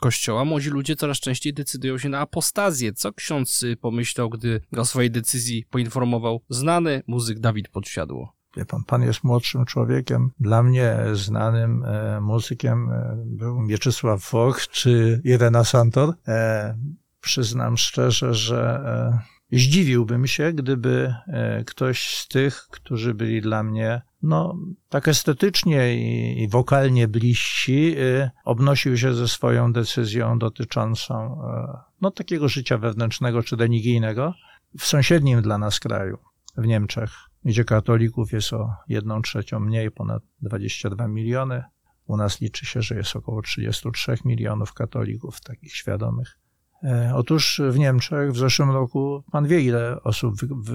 Kościoła. 0.00 0.44
Młodzi 0.44 0.70
ludzie 0.70 0.96
coraz 0.96 1.20
częściej 1.20 1.54
decydują 1.54 1.98
się 1.98 2.08
na 2.08 2.20
apostazję. 2.20 2.92
Co 2.92 3.12
ksiądz 3.12 3.62
y, 3.62 3.76
pomyślał, 3.76 4.30
gdy 4.30 4.60
o 4.76 4.84
swojej 4.84 5.10
decyzji 5.10 5.64
poinformował 5.70 6.42
znany 6.48 7.02
muzyk 7.06 7.38
Dawid 7.38 7.68
Podsiadło? 7.68 8.38
Wie 8.56 8.64
pan, 8.64 8.84
pan 8.84 9.02
jest 9.02 9.24
młodszym 9.24 9.64
człowiekiem. 9.64 10.30
Dla 10.40 10.62
mnie 10.62 10.96
znanym 11.12 11.84
e, 11.84 12.20
muzykiem 12.20 12.90
e, 12.90 13.16
był 13.26 13.60
Mieczysław 13.60 14.22
Foch 14.22 14.68
czy 14.68 15.20
Irena 15.24 15.64
Santor. 15.64 16.14
E, 16.28 16.78
przyznam 17.20 17.76
szczerze, 17.76 18.34
że 18.34 18.80
e, 18.84 19.37
Zdziwiłbym 19.52 20.26
się, 20.26 20.52
gdyby 20.52 21.14
e, 21.26 21.64
ktoś 21.64 22.16
z 22.16 22.28
tych, 22.28 22.68
którzy 22.70 23.14
byli 23.14 23.40
dla 23.40 23.62
mnie 23.62 24.02
no, 24.22 24.56
tak 24.88 25.08
estetycznie 25.08 25.94
i, 25.96 26.42
i 26.42 26.48
wokalnie 26.48 27.08
bliżsi, 27.08 27.94
e, 27.98 28.30
obnosił 28.44 28.96
się 28.96 29.14
ze 29.14 29.28
swoją 29.28 29.72
decyzją 29.72 30.38
dotyczącą 30.38 31.42
e, 31.44 31.78
no, 32.00 32.10
takiego 32.10 32.48
życia 32.48 32.78
wewnętrznego 32.78 33.42
czy 33.42 33.56
religijnego 33.56 34.34
w 34.78 34.84
sąsiednim 34.84 35.42
dla 35.42 35.58
nas 35.58 35.80
kraju, 35.80 36.18
w 36.56 36.66
Niemczech, 36.66 37.10
gdzie 37.44 37.64
katolików 37.64 38.32
jest 38.32 38.52
o 38.52 38.70
jedną 38.88 39.22
trzecią 39.22 39.60
mniej, 39.60 39.90
ponad 39.90 40.22
22 40.42 41.08
miliony. 41.08 41.64
U 42.06 42.16
nas 42.16 42.40
liczy 42.40 42.66
się, 42.66 42.82
że 42.82 42.94
jest 42.96 43.16
około 43.16 43.42
33 43.42 44.16
milionów 44.24 44.72
katolików, 44.72 45.40
takich 45.40 45.72
świadomych. 45.76 46.37
E, 46.84 47.12
otóż 47.14 47.60
w 47.70 47.78
Niemczech 47.78 48.32
w 48.32 48.38
zeszłym 48.38 48.70
roku, 48.70 49.24
pan 49.32 49.46
wie 49.46 49.60
ile 49.60 50.02
osób 50.02 50.34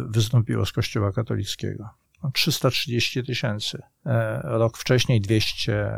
wystąpiło 0.10 0.66
z 0.66 0.72
Kościoła 0.72 1.12
katolickiego. 1.12 1.90
330 2.34 3.20
no, 3.20 3.26
tysięcy. 3.26 3.82
E, 4.06 4.42
rok 4.44 4.78
wcześniej 4.78 5.22
200, 5.22 5.92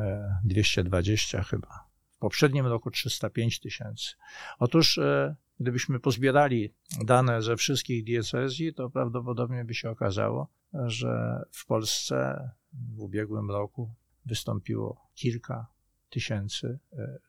220 0.44 1.44
chyba. 1.44 1.86
W 2.12 2.18
poprzednim 2.18 2.66
roku 2.66 2.92
305 2.92 3.60
tysięcy. 3.60 4.16
Otóż 4.60 4.98
e, 4.98 5.36
gdybyśmy 5.60 6.00
pozbierali 6.00 6.74
dane 7.06 7.42
ze 7.42 7.56
wszystkich 7.56 8.04
diecezji, 8.04 8.74
to 8.74 8.90
prawdopodobnie 8.90 9.66
by 9.66 9.74
się 9.74 9.90
okazało, 9.90 10.48
że 10.74 11.42
w 11.52 11.66
Polsce 11.66 12.50
w 12.74 13.00
ubiegłym 13.00 13.52
roku 13.52 13.94
wystąpiło 14.26 15.10
kilka 15.16 15.68
tysięcy 16.10 16.80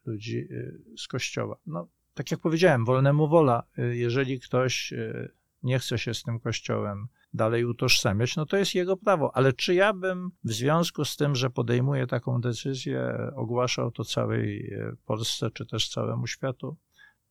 ludzi 0.04 0.49
z 0.97 1.09
kościoła. 1.09 1.56
No, 1.66 1.88
tak 2.16 2.30
jak 2.30 2.40
powiedziałem, 2.40 2.85
wolnemu 2.85 3.28
wola. 3.28 3.62
Y, 3.78 3.96
jeżeli 3.96 4.40
ktoś 4.40 4.92
y, 4.92 5.32
nie 5.62 5.78
chce 5.78 5.99
się 5.99 6.14
z 6.14 6.23
tym 6.23 6.40
kościołem 6.40 7.08
dalej 7.35 7.64
utożsamiać, 7.64 8.37
no 8.37 8.46
to 8.46 8.56
jest 8.56 8.75
jego 8.75 8.96
prawo. 8.96 9.37
Ale 9.37 9.52
czy 9.52 9.75
ja 9.75 9.92
bym 9.92 10.30
w 10.44 10.52
związku 10.52 11.04
z 11.04 11.16
tym, 11.16 11.35
że 11.35 11.50
podejmuję 11.50 12.06
taką 12.06 12.40
decyzję, 12.40 13.30
ogłaszał 13.35 13.90
to 13.90 14.04
całej 14.04 14.73
y, 14.73 14.96
Polsce, 15.06 15.50
czy 15.50 15.66
też 15.66 15.88
całemu 15.88 16.26
światu? 16.26 16.76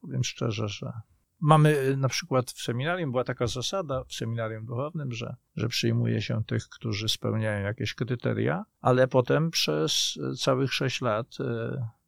Powiem 0.01 0.23
szczerze, 0.23 0.67
że 0.67 0.91
Mamy 1.39 1.97
na 1.97 2.09
przykład 2.09 2.51
w 2.51 2.61
seminarium, 2.61 3.11
była 3.11 3.23
taka 3.23 3.47
zasada 3.47 4.03
w 4.03 4.13
seminarium 4.13 4.65
duchownym, 4.65 5.11
że, 5.11 5.35
że 5.55 5.67
przyjmuje 5.67 6.21
się 6.21 6.43
tych, 6.43 6.69
którzy 6.69 7.09
spełniają 7.09 7.65
jakieś 7.65 7.93
kryteria, 7.93 8.65
ale 8.81 9.07
potem 9.07 9.51
przez 9.51 10.19
całych 10.39 10.73
sześć 10.73 11.01
lat 11.01 11.27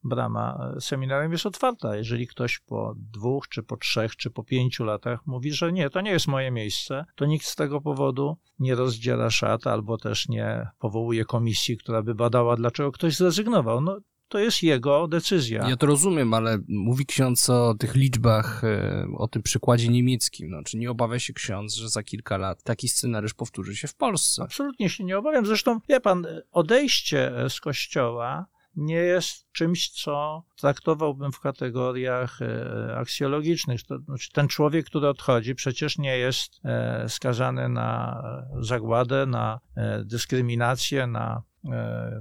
brama 0.04 0.74
seminarium 0.80 1.32
jest 1.32 1.46
otwarta. 1.46 1.96
Jeżeli 1.96 2.28
ktoś 2.28 2.60
po 2.60 2.94
dwóch, 2.98 3.48
czy 3.48 3.64
po 3.64 3.78
trzech, 3.78 4.16
czy 4.16 4.30
po 4.30 4.44
pięciu 4.44 4.86
latach 4.86 5.20
mówi, 5.26 5.52
że 5.52 5.74
nie, 5.74 5.90
to 5.90 6.02
nie 6.02 6.12
jest 6.12 6.28
moje 6.28 6.52
miejsce, 6.52 7.06
to 7.16 7.26
nikt 7.26 7.46
z 7.46 7.56
tego 7.56 7.82
powodu 7.82 8.38
nie 8.60 8.76
rozdziela 8.76 9.30
szat 9.30 9.68
albo 9.68 9.98
też 9.98 10.30
nie 10.30 10.68
powołuje 10.80 11.26
komisji, 11.26 11.78
która 11.78 12.04
by 12.04 12.16
badała, 12.16 12.56
dlaczego 12.56 12.92
ktoś 12.92 13.16
zrezygnował. 13.16 13.82
No, 13.82 14.00
to 14.28 14.40
jest 14.40 14.64
jego 14.64 15.08
decyzja. 15.08 15.70
Ja 15.70 15.78
to 15.78 15.86
rozumiem, 15.88 16.34
ale 16.34 16.58
mówi 16.68 17.06
ksiądz 17.06 17.50
o 17.50 17.74
tych 17.80 17.96
liczbach, 17.96 18.64
e, 18.64 19.08
o 19.18 19.28
tym 19.28 19.44
przykładzie 19.44 19.88
niemieckim. 19.88 20.50
No, 20.50 20.64
czy 20.64 20.78
nie 20.78 20.92
obawia 20.92 21.20
się 21.20 21.34
ksiądz, 21.34 21.76
że 21.76 21.90
za 21.90 22.04
kilka 22.04 22.38
lat 22.38 22.64
taki 22.64 22.88
scenariusz 22.88 23.34
powtórzy 23.34 23.76
się 23.76 23.88
w 23.88 23.96
Polsce? 23.96 24.44
Absolutnie 24.44 24.90
się 24.90 25.04
nie 25.04 25.18
obawiam. 25.18 25.46
Zresztą, 25.46 25.80
wie 25.90 26.00
pan, 26.00 26.28
odejście 26.52 27.34
z 27.50 27.60
kościoła 27.60 28.46
nie 28.78 28.96
jest 28.96 29.52
czymś, 29.52 29.90
co 29.90 30.44
traktowałbym 30.56 31.32
w 31.32 31.40
kategoriach 31.40 32.42
e, 32.42 32.98
aksjologicznych. 32.98 33.84
To 33.84 34.00
znaczy, 34.00 34.32
ten 34.32 34.48
człowiek, 34.48 34.86
który 34.86 35.08
odchodzi, 35.08 35.56
przecież 35.56 35.98
nie 35.98 36.18
jest 36.18 36.60
e, 36.64 37.10
skazany 37.10 37.70
na 37.70 38.24
zagładę, 38.60 39.26
na 39.26 39.60
e, 39.76 40.04
dyskryminację, 40.04 41.08
na, 41.08 41.44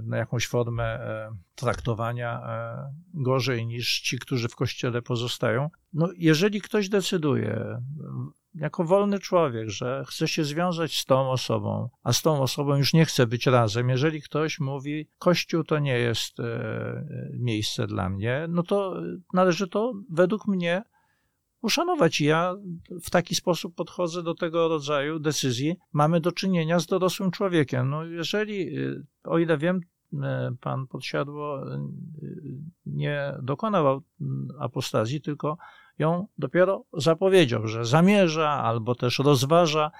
na 0.03 0.17
jakąś 0.17 0.47
formę 0.47 0.99
traktowania 1.55 2.41
gorzej 3.13 3.67
niż 3.67 4.01
ci, 4.01 4.19
którzy 4.19 4.47
w 4.47 4.55
kościele 4.55 5.01
pozostają. 5.01 5.69
No, 5.93 6.09
jeżeli 6.17 6.61
ktoś 6.61 6.89
decyduje 6.89 7.81
jako 8.59 8.83
wolny 8.83 9.19
człowiek, 9.19 9.69
że 9.69 10.03
chce 10.07 10.27
się 10.27 10.43
związać 10.43 10.97
z 10.97 11.05
tą 11.05 11.31
osobą, 11.31 11.89
a 12.03 12.13
z 12.13 12.21
tą 12.21 12.41
osobą 12.41 12.75
już 12.75 12.93
nie 12.93 13.05
chce 13.05 13.27
być 13.27 13.45
razem, 13.45 13.89
jeżeli 13.89 14.21
ktoś 14.21 14.59
mówi, 14.59 15.07
Kościół 15.19 15.63
to 15.63 15.79
nie 15.79 15.99
jest 15.99 16.39
e, 16.39 17.05
miejsce 17.33 17.87
dla 17.87 18.09
mnie, 18.09 18.45
no 18.49 18.63
to 18.63 19.01
należy 19.33 19.67
to 19.67 19.93
według 20.09 20.47
mnie 20.47 20.83
uszanować. 21.61 22.21
Ja 22.21 22.55
w 23.03 23.09
taki 23.09 23.35
sposób 23.35 23.75
podchodzę 23.75 24.23
do 24.23 24.35
tego 24.35 24.67
rodzaju 24.67 25.19
decyzji. 25.19 25.75
Mamy 25.93 26.19
do 26.19 26.31
czynienia 26.31 26.79
z 26.79 26.85
dorosłym 26.85 27.31
człowiekiem. 27.31 27.89
No 27.89 28.05
jeżeli, 28.05 28.77
e, 28.77 29.03
o 29.23 29.39
ile 29.39 29.57
wiem, 29.57 29.79
e, 30.13 30.51
pan 30.61 30.87
podsiadło 30.87 31.61
nie 32.85 33.33
dokonał 33.41 34.01
apostazji, 34.59 35.21
tylko 35.21 35.57
ją 35.99 36.27
dopiero 36.37 36.83
zapowiedział, 36.93 37.67
że 37.67 37.85
zamierza 37.85 38.49
albo 38.49 38.95
też 38.95 39.19
rozważa. 39.19 39.91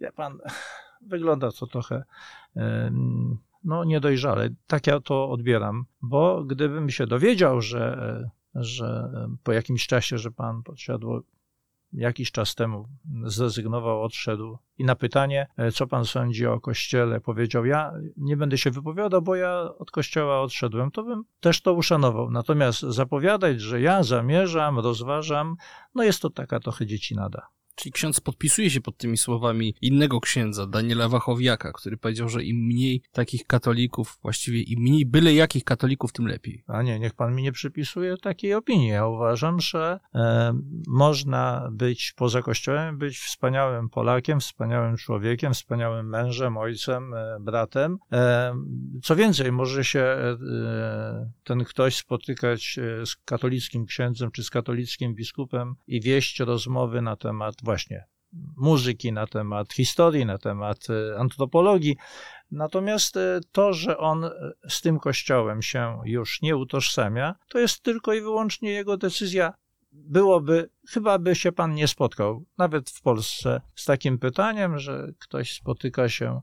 Wie 0.00 0.12
pan, 0.12 0.38
wygląda 1.00 1.52
to 1.52 1.66
trochę 1.66 2.04
no, 3.64 3.84
niedojrzale. 3.84 4.48
Tak 4.66 4.86
ja 4.86 5.00
to 5.00 5.30
odbieram, 5.30 5.84
bo 6.02 6.44
gdybym 6.44 6.90
się 6.90 7.06
dowiedział, 7.06 7.60
że, 7.60 7.98
że 8.54 9.10
po 9.42 9.52
jakimś 9.52 9.86
czasie, 9.86 10.18
że 10.18 10.30
pan 10.30 10.62
podsiadło 10.62 11.20
jakiś 11.92 12.32
czas 12.32 12.54
temu 12.54 12.88
zrezygnował, 13.24 14.02
odszedł 14.02 14.58
i 14.78 14.84
na 14.84 14.94
pytanie, 14.94 15.46
e, 15.56 15.72
co 15.72 15.86
pan 15.86 16.04
sądzi 16.04 16.46
o 16.46 16.60
kościele, 16.60 17.20
powiedział: 17.20 17.64
Ja 17.64 17.92
nie 18.16 18.36
będę 18.36 18.58
się 18.58 18.70
wypowiadał, 18.70 19.22
bo 19.22 19.34
ja 19.34 19.60
od 19.78 19.90
kościoła 19.90 20.40
odszedłem, 20.40 20.90
to 20.90 21.02
bym 21.02 21.24
też 21.40 21.62
to 21.62 21.74
uszanował. 21.74 22.30
Natomiast 22.30 22.80
zapowiadać, 22.80 23.60
że 23.60 23.80
ja 23.80 24.02
zamierzam, 24.02 24.78
rozważam, 24.78 25.56
no 25.94 26.02
jest 26.02 26.22
to 26.22 26.30
taka 26.30 26.60
trochę 26.60 26.86
dziecinada. 26.86 27.48
Czyli 27.78 27.92
ksiądz 27.92 28.20
podpisuje 28.20 28.70
się 28.70 28.80
pod 28.80 28.96
tymi 28.96 29.16
słowami 29.16 29.74
innego 29.80 30.20
księdza, 30.20 30.66
Daniela 30.66 31.08
Wachowiaka, 31.08 31.72
który 31.72 31.96
powiedział, 31.96 32.28
że 32.28 32.44
im 32.44 32.56
mniej 32.56 33.02
takich 33.12 33.46
katolików, 33.46 34.18
właściwie 34.22 34.62
im 34.62 34.80
mniej 34.80 35.06
byle 35.06 35.34
jakich 35.34 35.64
katolików, 35.64 36.12
tym 36.12 36.26
lepiej. 36.26 36.64
A 36.66 36.82
nie, 36.82 36.98
niech 36.98 37.14
pan 37.14 37.34
mi 37.34 37.42
nie 37.42 37.52
przypisuje 37.52 38.16
takiej 38.16 38.54
opinii. 38.54 38.88
Ja 38.88 39.06
uważam, 39.06 39.60
że 39.60 40.00
e, 40.14 40.58
można 40.86 41.68
być 41.72 42.12
poza 42.16 42.42
kościołem, 42.42 42.98
być 42.98 43.18
wspaniałym 43.18 43.88
Polakiem, 43.88 44.40
wspaniałym 44.40 44.96
człowiekiem, 44.96 45.54
wspaniałym 45.54 46.08
mężem, 46.08 46.56
ojcem, 46.56 47.14
e, 47.14 47.38
bratem. 47.40 47.98
E, 48.12 48.54
co 49.02 49.16
więcej, 49.16 49.52
może 49.52 49.84
się 49.84 50.00
e, 50.00 50.36
ten 51.44 51.64
ktoś 51.64 51.96
spotykać 51.96 52.78
e, 52.78 53.06
z 53.06 53.16
katolickim 53.16 53.86
księdzem 53.86 54.30
czy 54.30 54.44
z 54.44 54.50
katolickim 54.50 55.14
biskupem 55.14 55.74
i 55.86 56.00
wieść 56.00 56.40
rozmowy 56.40 57.02
na 57.02 57.16
temat 57.16 57.54
właśnie 57.68 58.04
muzyki, 58.56 59.12
na 59.12 59.26
temat 59.26 59.72
historii, 59.72 60.26
na 60.26 60.38
temat 60.38 60.86
e, 60.90 61.18
antropologii. 61.18 61.96
Natomiast 62.50 63.16
e, 63.16 63.40
to, 63.52 63.72
że 63.72 63.98
on 63.98 64.24
e, 64.24 64.30
z 64.68 64.80
tym 64.80 64.98
kościołem 64.98 65.62
się 65.62 66.00
już 66.04 66.42
nie 66.42 66.56
utożsamia, 66.56 67.34
to 67.48 67.58
jest 67.58 67.82
tylko 67.82 68.14
i 68.14 68.20
wyłącznie 68.20 68.70
jego 68.70 68.96
decyzja. 68.96 69.52
Byłoby, 69.92 70.70
chyba 70.88 71.18
by 71.18 71.34
się 71.34 71.52
pan 71.52 71.74
nie 71.74 71.88
spotkał, 71.88 72.44
nawet 72.58 72.90
w 72.90 73.02
Polsce, 73.02 73.60
z 73.74 73.84
takim 73.84 74.18
pytaniem, 74.18 74.78
że 74.78 75.12
ktoś 75.18 75.54
spotyka 75.54 76.08
się 76.08 76.40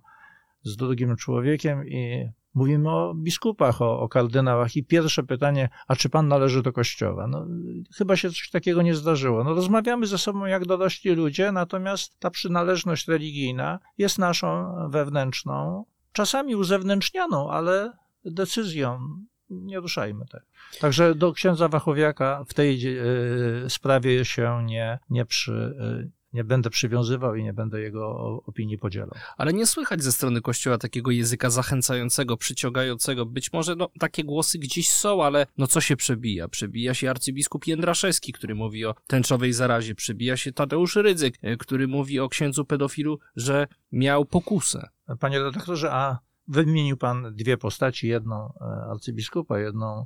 z 0.63 0.75
drugim 0.75 1.15
człowiekiem 1.15 1.87
i 1.87 2.29
Mówimy 2.55 2.89
o 2.89 3.13
biskupach, 3.13 3.81
o, 3.81 3.99
o 3.99 4.09
kardynałach 4.09 4.75
i 4.75 4.83
pierwsze 4.83 5.23
pytanie, 5.23 5.69
a 5.87 5.95
czy 5.95 6.09
pan 6.09 6.27
należy 6.27 6.61
do 6.63 6.73
kościoła? 6.73 7.27
No, 7.27 7.47
chyba 7.97 8.15
się 8.15 8.29
coś 8.29 8.49
takiego 8.49 8.81
nie 8.81 8.95
zdarzyło. 8.95 9.43
No, 9.43 9.53
rozmawiamy 9.53 10.07
ze 10.07 10.17
sobą 10.17 10.45
jak 10.45 10.65
dorośli 10.65 11.11
ludzie, 11.11 11.51
natomiast 11.51 12.19
ta 12.19 12.29
przynależność 12.29 13.07
religijna 13.07 13.79
jest 13.97 14.19
naszą 14.19 14.75
wewnętrzną, 14.89 15.85
czasami 16.11 16.55
uzewnętrznianą, 16.55 17.51
ale 17.51 17.91
decyzją. 18.25 18.99
Nie 19.49 19.79
ruszajmy 19.79 20.25
tego. 20.25 20.45
Także 20.79 21.15
do 21.15 21.33
księdza 21.33 21.67
Wachowiaka 21.67 22.43
w 22.47 22.53
tej 22.53 22.97
y, 23.65 23.69
sprawie 23.69 24.25
się 24.25 24.63
nie, 24.65 24.99
nie, 25.09 25.25
przy, 25.25 25.51
y, 25.51 26.11
nie 26.35 26.43
będę 26.43 26.69
przywiązywał 26.69 27.35
i 27.35 27.43
nie 27.43 27.53
będę 27.53 27.81
jego 27.81 28.07
opinii 28.45 28.77
podzielał. 28.77 29.15
Ale 29.37 29.53
nie 29.53 29.65
słychać 29.65 30.03
ze 30.03 30.11
strony 30.11 30.41
Kościoła 30.41 30.77
takiego 30.77 31.11
języka 31.11 31.49
zachęcającego, 31.49 32.37
przyciągającego. 32.37 33.25
Być 33.25 33.53
może 33.53 33.75
no, 33.75 33.89
takie 33.99 34.23
głosy 34.23 34.59
gdzieś 34.59 34.89
są, 34.89 35.23
ale 35.23 35.47
no 35.57 35.67
co 35.67 35.81
się 35.81 35.95
przebija? 35.95 36.47
Przebija 36.47 36.93
się 36.93 37.09
arcybiskup 37.09 37.67
Jędraszewski, 37.67 38.33
który 38.33 38.55
mówi 38.55 38.85
o 38.85 38.95
tęczowej 39.07 39.53
zarazie. 39.53 39.95
Przebija 39.95 40.37
się 40.37 40.51
Tadeusz 40.51 40.95
Rydzyk, 40.95 41.35
e, 41.41 41.57
który 41.57 41.87
mówi 41.87 42.19
o 42.19 42.29
księdzu 42.29 42.65
pedofilu, 42.65 43.19
że 43.35 43.67
miał 43.91 44.25
pokusę. 44.25 44.89
Panie 45.19 45.39
redaktorze, 45.39 45.91
a 45.91 46.19
wymienił 46.47 46.97
pan 46.97 47.35
dwie 47.35 47.57
postaci, 47.57 48.07
jedną 48.07 48.53
e, 48.61 48.91
arcybiskupa, 48.91 49.59
jedną 49.59 50.05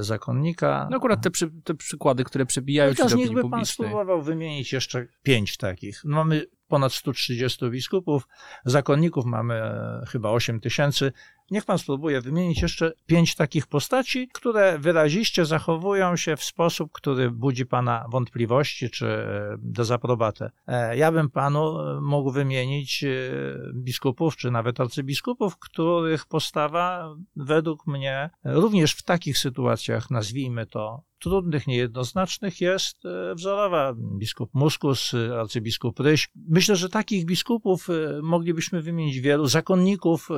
zakonnika. 0.00 0.88
No 0.90 0.96
akurat 0.96 1.22
te, 1.22 1.30
przy, 1.30 1.50
te 1.64 1.74
przykłady, 1.74 2.24
które 2.24 2.46
przebijają 2.46 2.92
się 2.92 2.96
Chociaż 2.96 3.12
do 3.12 3.16
niech 3.18 3.26
opinii 3.26 3.44
by 3.44 3.50
pan 3.50 3.66
spróbował 3.66 4.22
wymienić 4.22 4.72
jeszcze 4.72 5.06
pięć 5.22 5.56
takich. 5.56 6.00
No, 6.04 6.16
Mamy 6.16 6.46
ponad 6.68 6.92
130 6.92 7.70
biskupów, 7.70 8.28
zakonników 8.64 9.24
mamy 9.24 9.54
e, 9.54 10.04
chyba 10.08 10.30
8 10.30 10.60
tysięcy. 10.60 11.12
Niech 11.50 11.64
pan 11.64 11.78
spróbuje 11.78 12.20
wymienić 12.20 12.62
jeszcze 12.62 12.92
pięć 13.06 13.34
takich 13.34 13.66
postaci, 13.66 14.28
które 14.32 14.78
wyraziście 14.78 15.44
zachowują 15.44 16.16
się 16.16 16.36
w 16.36 16.44
sposób, 16.44 16.92
który 16.92 17.30
budzi 17.30 17.66
pana 17.66 18.04
wątpliwości 18.10 18.90
czy 18.90 19.06
e, 19.06 19.56
dezaprobatę. 19.58 20.50
E, 20.66 20.96
Ja 20.96 21.12
bym 21.12 21.30
panu 21.30 21.80
e, 21.80 22.00
mógł 22.00 22.30
wymienić 22.30 23.04
biskupów, 23.74 24.36
czy 24.36 24.50
nawet 24.50 24.80
arcybiskupów, 24.80 25.58
których 25.58 26.26
postawa 26.26 27.14
według 27.36 27.86
mnie 27.86 28.30
również 28.44 28.92
w 28.92 29.02
takich 29.02 29.38
sytuacjach, 29.38 30.10
nazwijmy 30.10 30.66
to 30.66 31.07
trudnych, 31.18 31.66
niejednoznacznych, 31.66 32.60
jest 32.60 33.04
e, 33.04 33.34
wzorowa. 33.34 33.94
Biskup 34.18 34.50
Muskus, 34.54 35.14
e, 35.14 35.40
arcybiskup 35.40 36.00
Ryś. 36.00 36.28
Myślę, 36.48 36.76
że 36.76 36.88
takich 36.88 37.24
biskupów 37.24 37.88
e, 37.90 38.22
moglibyśmy 38.22 38.82
wymienić 38.82 39.20
wielu. 39.20 39.46
Zakonników 39.46 40.28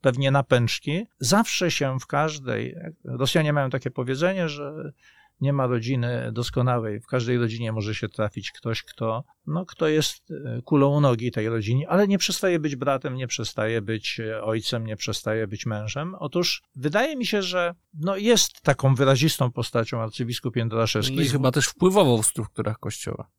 pewnie 0.00 0.30
na 0.30 0.42
pęczki. 0.42 1.06
Zawsze 1.18 1.70
się 1.70 1.98
w 2.00 2.06
każdej, 2.06 2.76
Rosjanie 3.04 3.52
mają 3.52 3.70
takie 3.70 3.90
powiedzenie, 3.90 4.48
że 4.48 4.92
nie 5.40 5.52
ma 5.52 5.66
rodziny 5.66 6.30
doskonałej. 6.32 7.00
W 7.00 7.06
każdej 7.06 7.38
rodzinie 7.38 7.72
może 7.72 7.94
się 7.94 8.08
trafić 8.08 8.52
ktoś, 8.52 8.82
kto, 8.82 9.24
no, 9.46 9.66
kto 9.66 9.88
jest 9.88 10.30
e, 10.30 10.62
kulą 10.62 10.96
u 10.96 11.00
nogi 11.00 11.30
tej 11.30 11.48
rodzinie, 11.48 11.88
ale 11.88 12.08
nie 12.08 12.18
przestaje 12.18 12.58
być 12.58 12.76
bratem, 12.76 13.14
nie 13.14 13.26
przestaje 13.26 13.82
być 13.82 14.20
e, 14.20 14.42
ojcem, 14.42 14.86
nie 14.86 14.96
przestaje 14.96 15.46
być 15.46 15.66
mężem. 15.66 16.14
Otóż 16.18 16.62
wydaje 16.76 17.16
mi 17.16 17.26
się, 17.26 17.42
że 17.42 17.74
no, 17.94 18.16
jest 18.16 18.60
taką 18.62 18.94
wyrazistą 18.94 19.52
postacią 19.52 20.02
arcybiskup 20.02 20.56
Jędraszewski. 20.56 21.16
No 21.16 21.22
i 21.22 21.28
chyba 21.28 21.52
też 21.52 21.66
wpływował 21.66 22.22
w 22.22 22.26
strukturach 22.26 22.78
Kościoła. 22.78 23.30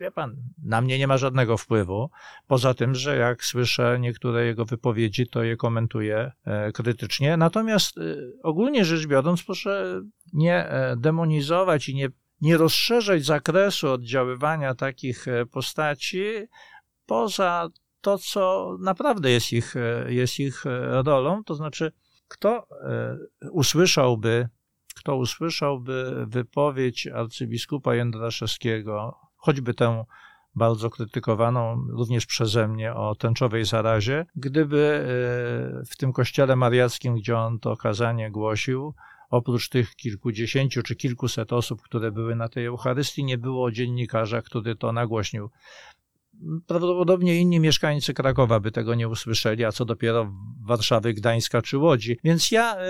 Wie 0.00 0.10
pan, 0.10 0.36
na 0.62 0.80
mnie 0.80 0.98
nie 0.98 1.06
ma 1.06 1.18
żadnego 1.18 1.56
wpływu, 1.56 2.10
poza 2.46 2.74
tym, 2.74 2.94
że 2.94 3.16
jak 3.16 3.44
słyszę 3.44 3.98
niektóre 4.00 4.46
jego 4.46 4.64
wypowiedzi, 4.64 5.26
to 5.26 5.42
je 5.42 5.56
komentuję 5.56 6.32
e, 6.44 6.72
krytycznie. 6.72 7.36
Natomiast 7.36 7.94
ogólnie 8.42 8.84
rzecz 8.84 9.06
biorąc, 9.06 9.42
proszę 9.42 10.02
nie 10.32 10.68
e, 10.68 10.96
demonizować 10.96 11.88
i 11.88 11.94
nie, 11.94 12.08
nie 12.40 12.56
rozszerzać 12.56 13.24
zakresu 13.24 13.90
oddziaływania 13.90 14.74
takich 14.74 15.28
e, 15.28 15.46
postaci 15.46 16.24
poza 17.06 17.68
to, 18.00 18.18
co 18.18 18.76
naprawdę 18.80 19.30
jest 19.30 19.52
ich, 19.52 19.76
e, 19.76 20.12
jest 20.12 20.40
ich 20.40 20.64
rolą. 21.04 21.44
To 21.44 21.54
znaczy, 21.54 21.92
kto 22.28 22.66
usłyszałby, 23.50 24.48
kto 24.94 25.16
usłyszałby 25.16 26.26
wypowiedź 26.28 27.06
arcybiskupa 27.06 27.94
Jędraszewskiego, 27.94 29.18
choćby 29.36 29.74
tę 29.74 30.04
bardzo 30.54 30.90
krytykowaną 30.90 31.86
również 31.88 32.26
przeze 32.26 32.68
mnie 32.68 32.94
o 32.94 33.14
tęczowej 33.14 33.64
zarazie, 33.64 34.26
gdyby 34.36 35.06
w 35.90 35.96
tym 35.96 36.12
kościele 36.12 36.56
mariackim, 36.56 37.14
gdzie 37.14 37.38
on 37.38 37.58
to 37.58 37.76
kazanie 37.76 38.30
głosił, 38.30 38.94
oprócz 39.30 39.68
tych 39.68 39.94
kilkudziesięciu 39.94 40.82
czy 40.82 40.96
kilkuset 40.96 41.52
osób, 41.52 41.82
które 41.82 42.12
były 42.12 42.36
na 42.36 42.48
tej 42.48 42.64
Eucharystii, 42.64 43.24
nie 43.24 43.38
było 43.38 43.70
dziennikarza, 43.70 44.42
który 44.42 44.76
to 44.76 44.92
nagłośnił. 44.92 45.50
Prawdopodobnie 46.66 47.40
inni 47.40 47.60
mieszkańcy 47.60 48.14
Krakowa 48.14 48.60
by 48.60 48.70
tego 48.70 48.94
nie 48.94 49.08
usłyszeli, 49.08 49.64
a 49.64 49.72
co 49.72 49.84
dopiero 49.84 50.32
Warszawy, 50.66 51.14
Gdańska 51.14 51.62
czy 51.62 51.78
Łodzi. 51.78 52.18
Więc 52.24 52.50
ja 52.50 52.76
e, 52.76 52.86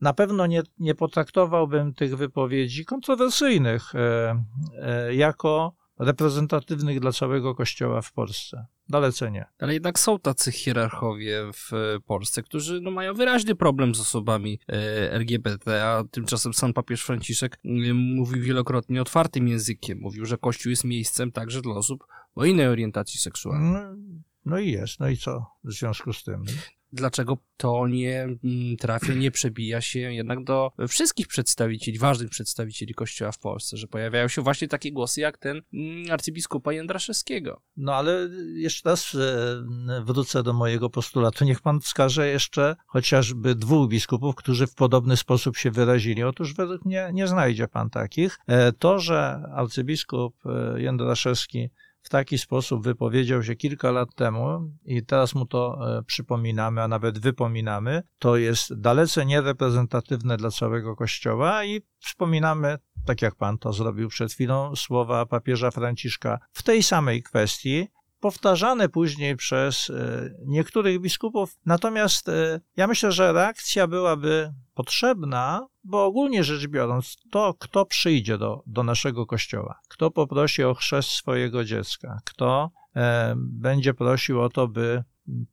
na 0.00 0.12
pewno 0.12 0.46
nie, 0.46 0.62
nie 0.78 0.94
potraktowałbym 0.94 1.94
tych 1.94 2.16
wypowiedzi 2.16 2.84
kontrowersyjnych 2.84 3.94
e, 3.94 4.44
e, 4.82 5.14
jako 5.14 5.81
reprezentatywnych 6.02 7.00
dla 7.00 7.12
całego 7.12 7.54
Kościoła 7.54 8.02
w 8.02 8.12
Polsce. 8.12 8.66
Dalece 8.88 9.30
nie. 9.30 9.44
Ale 9.58 9.74
jednak 9.74 9.98
są 9.98 10.18
tacy 10.18 10.52
hierarchowie 10.52 11.40
w 11.52 11.72
e, 11.72 12.00
Polsce, 12.00 12.42
którzy 12.42 12.80
no, 12.80 12.90
mają 12.90 13.14
wyraźny 13.14 13.54
problem 13.54 13.94
z 13.94 14.00
osobami 14.00 14.60
e, 14.68 15.12
LGBT, 15.12 15.84
a 15.84 16.04
tymczasem 16.10 16.54
sam 16.54 16.72
papież 16.72 17.02
Franciszek 17.02 17.58
mówił 17.94 18.42
wielokrotnie 18.42 19.02
otwartym 19.02 19.48
językiem. 19.48 19.98
Mówił, 19.98 20.26
że 20.26 20.38
Kościół 20.38 20.70
jest 20.70 20.84
miejscem 20.84 21.32
także 21.32 21.62
dla 21.62 21.74
osób 21.74 22.06
o 22.34 22.44
innej 22.44 22.66
orientacji 22.66 23.20
seksualnej. 23.20 23.72
No, 23.72 23.96
no 24.44 24.58
i 24.58 24.70
jest. 24.70 25.00
No 25.00 25.08
i 25.08 25.16
co 25.16 25.46
w 25.64 25.72
związku 25.72 26.12
z 26.12 26.24
tym? 26.24 26.44
Dlaczego 26.92 27.38
to 27.56 27.88
nie 27.88 28.22
mm, 28.22 28.76
trafia, 28.76 29.14
nie 29.14 29.30
przebija 29.30 29.80
się 29.80 29.98
jednak 29.98 30.44
do 30.44 30.72
wszystkich 30.88 31.26
przedstawicieli, 31.26 31.98
ważnych 31.98 32.30
przedstawicieli 32.30 32.94
Kościoła 32.94 33.32
w 33.32 33.38
Polsce, 33.38 33.76
że 33.76 33.86
pojawiają 33.86 34.28
się 34.28 34.42
właśnie 34.42 34.68
takie 34.68 34.92
głosy 34.92 35.20
jak 35.20 35.38
ten 35.38 35.62
mm, 35.72 36.10
arcybiskupa 36.10 36.72
Jędraszewskiego. 36.72 37.62
No 37.76 37.94
ale 37.94 38.28
jeszcze 38.54 38.88
raz 38.88 39.14
e, 39.14 40.02
wrócę 40.04 40.42
do 40.42 40.52
mojego 40.52 40.90
postulatu. 40.90 41.44
Niech 41.44 41.60
pan 41.60 41.80
wskaże 41.80 42.28
jeszcze 42.28 42.76
chociażby 42.86 43.54
dwóch 43.54 43.88
biskupów, 43.88 44.34
którzy 44.34 44.66
w 44.66 44.74
podobny 44.74 45.16
sposób 45.16 45.56
się 45.56 45.70
wyrazili. 45.70 46.22
Otóż 46.22 46.54
według 46.54 46.84
mnie 46.84 47.10
nie 47.12 47.28
znajdzie 47.28 47.68
pan 47.68 47.90
takich. 47.90 48.38
E, 48.46 48.72
To, 48.72 48.98
że 48.98 49.42
arcybiskup 49.54 50.34
e, 50.46 50.80
Jędraszewski 50.82 51.70
w 52.02 52.08
taki 52.08 52.38
sposób 52.38 52.84
wypowiedział 52.84 53.42
się 53.42 53.56
kilka 53.56 53.90
lat 53.90 54.14
temu 54.14 54.70
i 54.84 55.06
teraz 55.06 55.34
mu 55.34 55.46
to 55.46 55.78
e, 55.98 56.02
przypominamy, 56.02 56.82
a 56.82 56.88
nawet 56.88 57.18
wypominamy, 57.18 58.02
to 58.18 58.36
jest 58.36 58.80
dalece 58.80 59.26
niereprezentatywne 59.26 60.36
dla 60.36 60.50
całego 60.50 60.96
Kościoła 60.96 61.64
i 61.64 61.80
wspominamy, 61.98 62.78
tak 63.06 63.22
jak 63.22 63.34
pan 63.34 63.58
to 63.58 63.72
zrobił 63.72 64.08
przed 64.08 64.32
chwilą, 64.32 64.76
słowa 64.76 65.26
papieża 65.26 65.70
Franciszka 65.70 66.38
w 66.52 66.62
tej 66.62 66.82
samej 66.82 67.22
kwestii, 67.22 67.88
powtarzane 68.22 68.88
później 68.88 69.36
przez 69.36 69.90
e, 69.90 70.30
niektórych 70.46 71.00
biskupów. 71.00 71.56
Natomiast 71.66 72.28
e, 72.28 72.60
ja 72.76 72.86
myślę, 72.86 73.12
że 73.12 73.32
reakcja 73.32 73.86
byłaby 73.86 74.52
potrzebna, 74.74 75.66
bo 75.84 76.04
ogólnie 76.04 76.44
rzecz 76.44 76.66
biorąc, 76.66 77.16
to 77.30 77.54
kto 77.58 77.86
przyjdzie 77.86 78.38
do, 78.38 78.62
do 78.66 78.82
naszego 78.82 79.26
kościoła, 79.26 79.80
kto 79.88 80.10
poprosi 80.10 80.64
o 80.64 80.74
chrzest 80.74 81.08
swojego 81.08 81.64
dziecka, 81.64 82.20
kto 82.24 82.70
e, 82.96 83.34
będzie 83.36 83.94
prosił 83.94 84.40
o 84.40 84.48
to, 84.48 84.68
by 84.68 85.04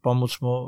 pomóc 0.01 0.41
mu 0.41 0.67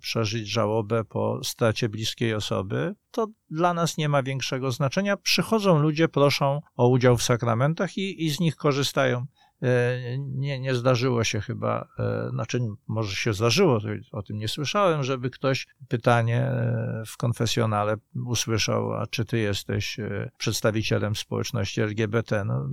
przeżyć 0.00 0.48
żałobę 0.48 1.04
po 1.04 1.40
stracie 1.44 1.88
bliskiej 1.88 2.34
osoby, 2.34 2.94
to 3.10 3.26
dla 3.50 3.74
nas 3.74 3.96
nie 3.96 4.08
ma 4.08 4.22
większego 4.22 4.70
znaczenia. 4.70 5.16
Przychodzą 5.16 5.78
ludzie, 5.78 6.08
proszą 6.08 6.60
o 6.76 6.88
udział 6.88 7.16
w 7.16 7.22
sakramentach 7.22 7.98
i, 7.98 8.24
i 8.24 8.30
z 8.30 8.40
nich 8.40 8.56
korzystają. 8.56 9.26
E, 9.62 10.18
Nie, 10.18 10.60
nie 10.60 10.74
zdarzyło 10.74 11.24
się 11.24 11.40
chyba, 11.40 11.88
e, 11.98 12.28
znaczy 12.30 12.60
może 12.86 13.16
się 13.16 13.32
zdarzyło, 13.32 13.80
o 14.12 14.22
tym 14.22 14.36
nie 14.38 14.48
słyszałem, 14.48 15.04
żeby 15.04 15.30
ktoś 15.30 15.66
pytanie 15.88 16.40
e, 16.40 17.02
w 17.06 17.16
konfesjonale 17.16 17.96
usłyszał, 18.26 18.92
a 18.92 19.06
czy 19.06 19.24
ty 19.24 19.38
jesteś 19.38 19.96
przedstawicielem 20.38 21.16
społeczności 21.16 21.80
LGBT. 21.80 22.44
No, 22.44 22.68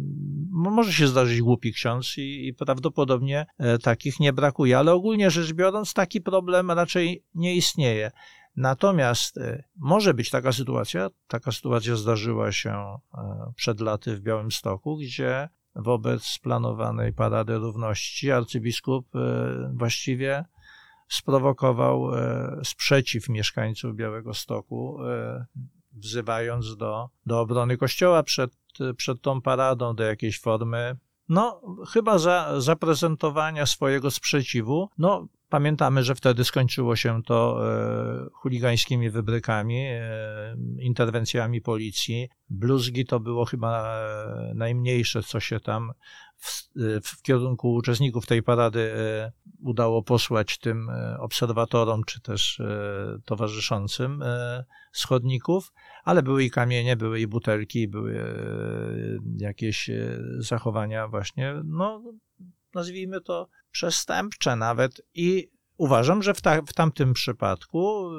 może 0.52 0.94
się 0.94 1.08
zdarzyć 1.08 1.42
głupi 1.42 1.74
ksiądz 1.74 2.18
i, 2.18 2.48
i 2.48 2.54
prawdopodobnie 2.54 3.46
takich 3.84 4.20
nie 4.20 4.34
brakuje, 4.34 4.78
ale 4.78 4.94
ogólnie 4.94 5.32
rzecz 5.32 5.54
biorąc 5.54 5.94
taki 5.94 6.22
problem 6.22 6.72
raczej 6.72 7.24
nie 7.36 7.56
istnieje. 7.56 8.12
Natomiast 8.56 9.40
może 9.76 10.14
być 10.14 10.30
taka 10.30 10.52
sytuacja, 10.52 11.10
taka 11.28 11.52
sytuacja 11.52 11.96
zdarzyła 11.96 12.52
się 12.52 12.98
przed 13.56 13.82
laty 13.82 14.16
w 14.16 14.22
Białymstoku, 14.22 14.98
gdzie 14.98 15.50
wobec 15.82 16.40
planowanej 16.40 17.14
Parady 17.14 17.58
Równości. 17.58 18.32
Arcybiskup 18.32 19.16
e, 19.16 19.20
właściwie 19.74 20.46
sprowokował 21.08 22.16
e, 22.16 22.62
sprzeciw 22.64 23.30
mieszkańców 23.30 23.96
Białego 23.96 24.34
Stoku, 24.34 25.06
e, 25.06 25.46
wzywając 25.94 26.78
do, 26.78 27.10
do 27.26 27.40
obrony 27.40 27.78
kościoła 27.78 28.24
przed, 28.24 28.52
przed 28.98 29.22
tą 29.22 29.42
paradą, 29.42 29.96
do 29.96 30.04
jakiejś 30.04 30.40
formy, 30.40 30.98
no 31.30 31.62
chyba 31.94 32.18
za 32.18 32.62
zaprezentowania 32.62 33.66
swojego 33.66 34.12
sprzeciwu, 34.12 34.90
no 34.98 35.28
Pamiętamy, 35.50 36.04
że 36.04 36.16
wtedy 36.16 36.44
skończyło 36.44 36.96
się 36.96 37.24
to 37.24 37.60
e, 37.62 38.30
chuligańskimi 38.34 39.10
wybrykami, 39.10 39.78
e, 39.78 40.02
interwencjami 40.80 41.62
policji. 41.62 42.30
Bluzgi 42.50 43.06
to 43.06 43.20
było 43.20 43.46
chyba 43.46 44.00
e, 44.00 44.54
najmniejsze, 44.56 45.24
co 45.24 45.40
się 45.40 45.60
tam 45.60 45.92
w, 46.38 46.70
w, 47.04 47.22
kierunku 47.22 47.74
uczestników 47.74 48.26
tej 48.26 48.44
parady 48.44 48.92
udało 49.64 50.04
posłać 50.04 50.58
tym 50.58 50.90
obserwatorom, 51.20 52.04
czy 52.04 52.22
też 52.22 52.62
towarzyszącym 53.26 54.24
z 54.92 55.06
chodników, 55.06 55.74
ale 56.04 56.24
były 56.24 56.44
i 56.44 56.52
kamienie, 56.52 56.96
były 56.96 57.20
i 57.20 57.28
butelki, 57.28 57.88
były 57.88 58.34
jakieś 59.38 59.90
zachowania 60.38 61.08
właśnie, 61.08 61.54
no 61.64 62.04
nazwijmy 62.74 63.22
to 63.22 63.50
przestępcze 63.72 64.56
nawet. 64.56 65.02
I 65.14 65.50
uważam, 65.78 66.24
że 66.24 66.34
w, 66.34 66.42
ta, 66.42 66.62
w 66.62 66.74
tamtym 66.74 67.14
przypadku 67.14 68.10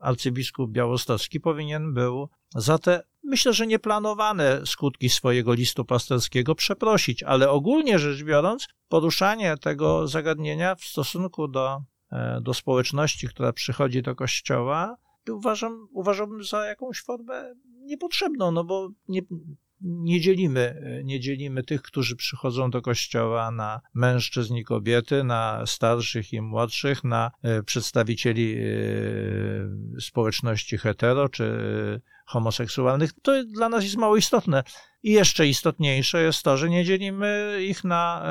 arcybiskup 0.00 0.70
białostocki 0.70 1.40
powinien 1.40 1.94
był 1.94 2.28
za 2.54 2.78
te, 2.78 3.02
myślę, 3.24 3.52
że 3.52 3.66
nieplanowane 3.66 4.66
skutki 4.66 5.08
swojego 5.08 5.54
listu 5.54 5.84
pasterskiego 5.84 6.54
przeprosić, 6.54 7.22
ale 7.22 7.50
ogólnie 7.50 7.98
rzecz 7.98 8.22
biorąc, 8.22 8.68
poruszanie 8.88 9.56
tego 9.56 10.08
zagadnienia 10.08 10.74
w 10.74 10.84
stosunku 10.84 11.48
do, 11.48 11.82
e, 12.12 12.40
do 12.40 12.54
społeczności, 12.54 13.28
która 13.28 13.52
przychodzi 13.52 14.02
do 14.02 14.14
kościoła, 14.14 14.96
uważam, 15.30 15.88
uważałbym 15.92 16.44
za 16.44 16.66
jakąś 16.66 17.02
formę 17.02 17.54
niepotrzebną, 17.66 18.52
no 18.52 18.64
bo 18.64 18.88
nie, 19.08 19.20
nie 19.80 20.20
dzielimy, 20.20 20.82
nie 21.04 21.20
dzielimy 21.20 21.62
tych, 21.62 21.82
którzy 21.82 22.16
przychodzą 22.16 22.70
do 22.70 22.82
kościoła 22.82 23.50
na 23.50 23.80
mężczyzn 23.94 24.54
i 24.54 24.64
kobiety, 24.64 25.24
na 25.24 25.62
starszych 25.66 26.32
i 26.32 26.40
młodszych, 26.40 27.04
na 27.04 27.30
e, 27.42 27.62
przedstawicieli 27.62 28.56
e, 28.58 30.00
społeczności 30.00 30.78
hetero 30.78 31.28
czy 31.28 31.44
e, 31.44 32.00
homoseksualnych. 32.26 33.12
To 33.22 33.44
dla 33.44 33.68
nas 33.68 33.84
jest 33.84 33.96
mało 33.96 34.16
istotne. 34.16 34.62
I 35.02 35.12
jeszcze 35.12 35.46
istotniejsze 35.46 36.22
jest 36.22 36.42
to, 36.42 36.56
że 36.56 36.70
nie 36.70 36.84
dzielimy 36.84 37.58
ich 37.68 37.84
na 37.84 38.22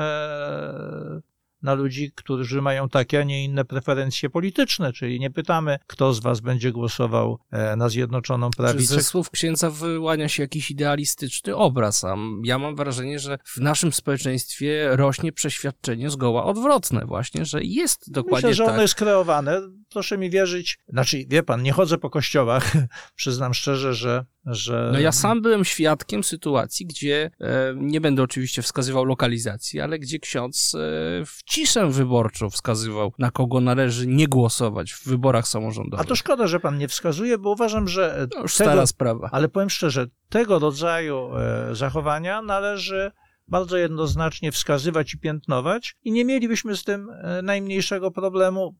na 1.62 1.74
ludzi, 1.74 2.12
którzy 2.14 2.62
mają 2.62 2.88
takie, 2.88 3.20
a 3.20 3.22
nie 3.22 3.44
inne 3.44 3.64
preferencje 3.64 4.30
polityczne, 4.30 4.92
czyli 4.92 5.20
nie 5.20 5.30
pytamy, 5.30 5.78
kto 5.86 6.14
z 6.14 6.20
was 6.20 6.40
będzie 6.40 6.72
głosował 6.72 7.38
e, 7.50 7.76
na 7.76 7.88
Zjednoczoną 7.88 8.50
Prawicę. 8.50 8.88
Czy 8.88 8.94
ze 8.94 9.02
słów 9.02 9.30
księdza 9.30 9.70
wyłania 9.70 10.28
się 10.28 10.42
jakiś 10.42 10.70
idealistyczny 10.70 11.56
obraz, 11.56 12.04
a 12.04 12.16
ja 12.44 12.58
mam 12.58 12.76
wrażenie, 12.76 13.18
że 13.18 13.38
w 13.44 13.56
naszym 13.56 13.92
społeczeństwie 13.92 14.96
rośnie 14.96 15.32
przeświadczenie 15.32 16.10
zgoła 16.10 16.44
odwrotne 16.44 17.06
właśnie, 17.06 17.44
że 17.44 17.64
jest 17.64 18.12
dokładnie 18.12 18.48
Myślę, 18.48 18.54
że 18.54 18.64
tak. 18.64 18.72
ono 18.72 18.82
jest 18.82 18.94
kreowane. 18.94 19.60
Proszę 19.90 20.18
mi 20.18 20.30
wierzyć. 20.30 20.78
Znaczy, 20.88 21.24
wie 21.28 21.42
pan, 21.42 21.62
nie 21.62 21.72
chodzę 21.72 21.98
po 21.98 22.10
kościołach. 22.10 22.72
Przyznam 23.16 23.54
szczerze, 23.54 23.94
że 23.94 24.24
że... 24.50 24.90
No 24.92 24.98
ja 24.98 25.12
sam 25.12 25.42
byłem 25.42 25.64
świadkiem 25.64 26.24
sytuacji, 26.24 26.86
gdzie, 26.86 27.30
e, 27.40 27.74
nie 27.76 28.00
będę 28.00 28.22
oczywiście 28.22 28.62
wskazywał 28.62 29.04
lokalizacji, 29.04 29.80
ale 29.80 29.98
gdzie 29.98 30.18
ksiądz 30.18 30.74
e, 30.74 30.78
w 31.24 31.42
ciszę 31.44 31.90
wyborczą 31.90 32.50
wskazywał, 32.50 33.12
na 33.18 33.30
kogo 33.30 33.60
należy 33.60 34.06
nie 34.06 34.28
głosować 34.28 34.92
w 34.92 35.04
wyborach 35.04 35.48
samorządowych. 35.48 36.06
A 36.06 36.08
to 36.08 36.16
szkoda, 36.16 36.46
że 36.46 36.60
pan 36.60 36.78
nie 36.78 36.88
wskazuje, 36.88 37.38
bo 37.38 37.50
uważam, 37.50 37.88
że... 37.88 38.28
To 38.30 38.42
już 38.42 38.56
tego, 38.56 38.70
stara 38.70 38.86
sprawa. 38.86 39.28
Ale 39.32 39.48
powiem 39.48 39.70
szczerze, 39.70 40.06
tego 40.28 40.58
rodzaju 40.58 41.30
e, 41.36 41.74
zachowania 41.74 42.42
należy 42.42 43.10
bardzo 43.48 43.76
jednoznacznie 43.76 44.52
wskazywać 44.52 45.14
i 45.14 45.18
piętnować 45.18 45.96
i 46.04 46.12
nie 46.12 46.24
mielibyśmy 46.24 46.76
z 46.76 46.84
tym 46.84 47.08
najmniejszego 47.42 48.10
problemu. 48.10 48.76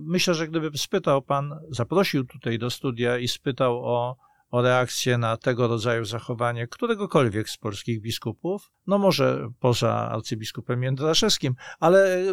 Myślę, 0.00 0.34
że 0.34 0.48
gdyby 0.48 0.78
spytał 0.78 1.22
pan, 1.22 1.54
zaprosił 1.70 2.24
tutaj 2.24 2.58
do 2.58 2.70
studia 2.70 3.18
i 3.18 3.28
spytał 3.28 3.84
o 3.84 4.16
o 4.50 4.62
reakcję 4.62 5.18
na 5.18 5.36
tego 5.36 5.68
rodzaju 5.68 6.04
zachowanie 6.04 6.66
któregokolwiek 6.66 7.50
z 7.50 7.56
polskich 7.56 8.00
biskupów, 8.00 8.72
no 8.86 8.98
może 8.98 9.48
poza 9.60 9.92
arcybiskupem 9.94 10.82
Jędraszewskim, 10.82 11.54
ale 11.80 12.24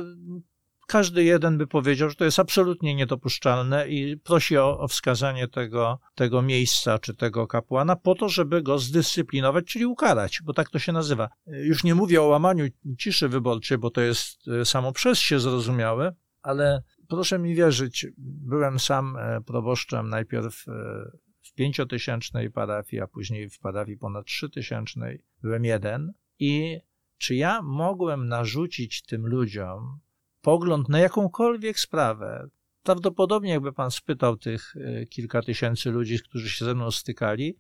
każdy 0.87 1.23
jeden 1.23 1.57
by 1.57 1.67
powiedział, 1.67 2.09
że 2.09 2.15
to 2.15 2.25
jest 2.25 2.39
absolutnie 2.39 2.95
niedopuszczalne 2.95 3.87
i 3.87 4.17
prosi 4.17 4.57
o, 4.57 4.79
o, 4.79 4.87
wskazanie 4.87 5.47
tego, 5.47 5.99
tego 6.15 6.41
miejsca 6.41 6.99
czy 6.99 7.15
tego 7.15 7.47
kapłana 7.47 7.95
po 7.95 8.15
to, 8.15 8.29
żeby 8.29 8.61
go 8.61 8.79
zdyscyplinować, 8.79 9.65
czyli 9.65 9.85
ukarać, 9.85 10.41
bo 10.43 10.53
tak 10.53 10.69
to 10.69 10.79
się 10.79 10.91
nazywa. 10.91 11.29
Już 11.47 11.83
nie 11.83 11.95
mówię 11.95 12.21
o 12.21 12.25
łamaniu 12.25 12.65
ciszy 12.97 13.29
wyborczej, 13.29 13.77
bo 13.77 13.89
to 13.89 14.01
jest 14.01 14.47
e, 14.47 14.65
samo 14.65 14.91
przez 14.91 15.19
się 15.19 15.39
zrozumiałe, 15.39 16.15
ale 16.41 16.83
proszę 17.07 17.39
mi 17.39 17.55
wierzyć, 17.55 18.07
byłem 18.17 18.79
sam 18.79 19.17
e, 19.17 19.41
proboszczem 19.41 20.09
najpierw 20.09 20.67
e, 20.67 20.71
pięciotysięcznej 21.55 22.51
parafii, 22.51 23.01
a 23.01 23.07
później 23.07 23.49
w 23.49 23.59
parafii 23.59 23.97
ponad 23.97 24.25
trzytysięcznej 24.25 25.21
byłem 25.41 25.65
jeden. 25.65 26.13
I 26.39 26.79
czy 27.17 27.35
ja 27.35 27.61
mogłem 27.61 28.27
narzucić 28.27 29.01
tym 29.01 29.27
ludziom 29.27 29.99
pogląd 30.41 30.89
na 30.89 30.99
jakąkolwiek 30.99 31.79
sprawę? 31.79 32.49
Prawdopodobnie, 32.83 33.51
jakby 33.51 33.73
pan 33.73 33.91
spytał 33.91 34.37
tych 34.37 34.75
e, 34.75 35.05
kilka 35.05 35.41
tysięcy 35.41 35.91
ludzi, 35.91 36.19
którzy 36.19 36.49
się 36.49 36.65
ze 36.65 36.75
mną 36.75 36.91
stykali, 36.91 37.57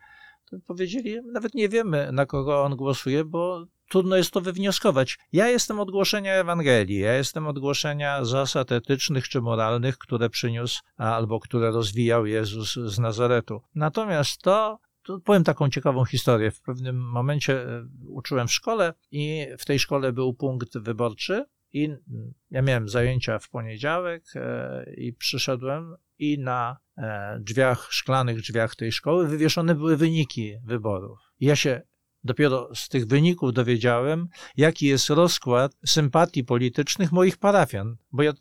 to 0.49 0.57
powiedzieli, 0.67 1.17
nawet 1.31 1.53
nie 1.53 1.69
wiemy, 1.69 2.09
na 2.11 2.25
kogo 2.25 2.63
on 2.63 2.75
głosuje, 2.75 3.25
bo 3.25 3.67
trudno 3.89 4.15
jest 4.15 4.31
to 4.31 4.41
wywnioskować. 4.41 5.17
Ja 5.33 5.47
jestem 5.47 5.79
od 5.79 5.91
głoszenia 5.91 6.33
Ewangelii, 6.33 6.99
ja 6.99 7.13
jestem 7.13 7.47
od 7.47 7.59
głoszenia 7.59 8.25
zasad 8.25 8.71
etycznych 8.71 9.29
czy 9.29 9.41
moralnych, 9.41 9.97
które 9.97 10.29
przyniósł 10.29 10.81
albo 10.97 11.39
które 11.39 11.71
rozwijał 11.71 12.25
Jezus 12.25 12.73
z 12.73 12.99
Nazaretu. 12.99 13.61
Natomiast 13.75 14.41
to 14.41 14.79
to 15.05 15.19
powiem 15.19 15.43
taką 15.43 15.69
ciekawą 15.69 16.05
historię. 16.05 16.51
W 16.51 16.61
pewnym 16.61 17.09
momencie 17.09 17.63
e, 17.63 17.87
uczyłem 18.07 18.47
w 18.47 18.53
szkole 18.53 18.93
i 19.11 19.47
w 19.57 19.65
tej 19.65 19.79
szkole 19.79 20.13
był 20.13 20.33
punkt 20.33 20.77
wyborczy 20.77 21.45
i 21.73 21.89
ja 22.51 22.61
miałem 22.61 22.89
zajęcia 22.89 23.39
w 23.39 23.49
poniedziałek 23.49 24.23
e, 24.35 24.85
i 24.97 25.13
przyszedłem 25.13 25.95
i 26.19 26.39
na 26.39 26.77
e, 26.97 27.37
drzwiach, 27.39 27.87
szklanych 27.91 28.41
drzwiach 28.41 28.75
tej 28.75 28.91
szkoły 28.91 29.27
wywieszone 29.27 29.75
były 29.75 29.97
wyniki 29.97 30.57
wyborów. 30.63 31.19
I 31.39 31.45
ja 31.45 31.55
się 31.55 31.81
dopiero 32.25 32.69
z 32.75 32.89
tych 32.89 33.07
wyników 33.07 33.53
dowiedziałem, 33.53 34.27
jaki 34.57 34.87
jest 34.87 35.09
rozkład 35.09 35.71
sympatii 35.85 36.43
politycznych 36.43 37.11
moich 37.11 37.37
parafian, 37.37 37.95
bo 38.11 38.23
ja 38.23 38.33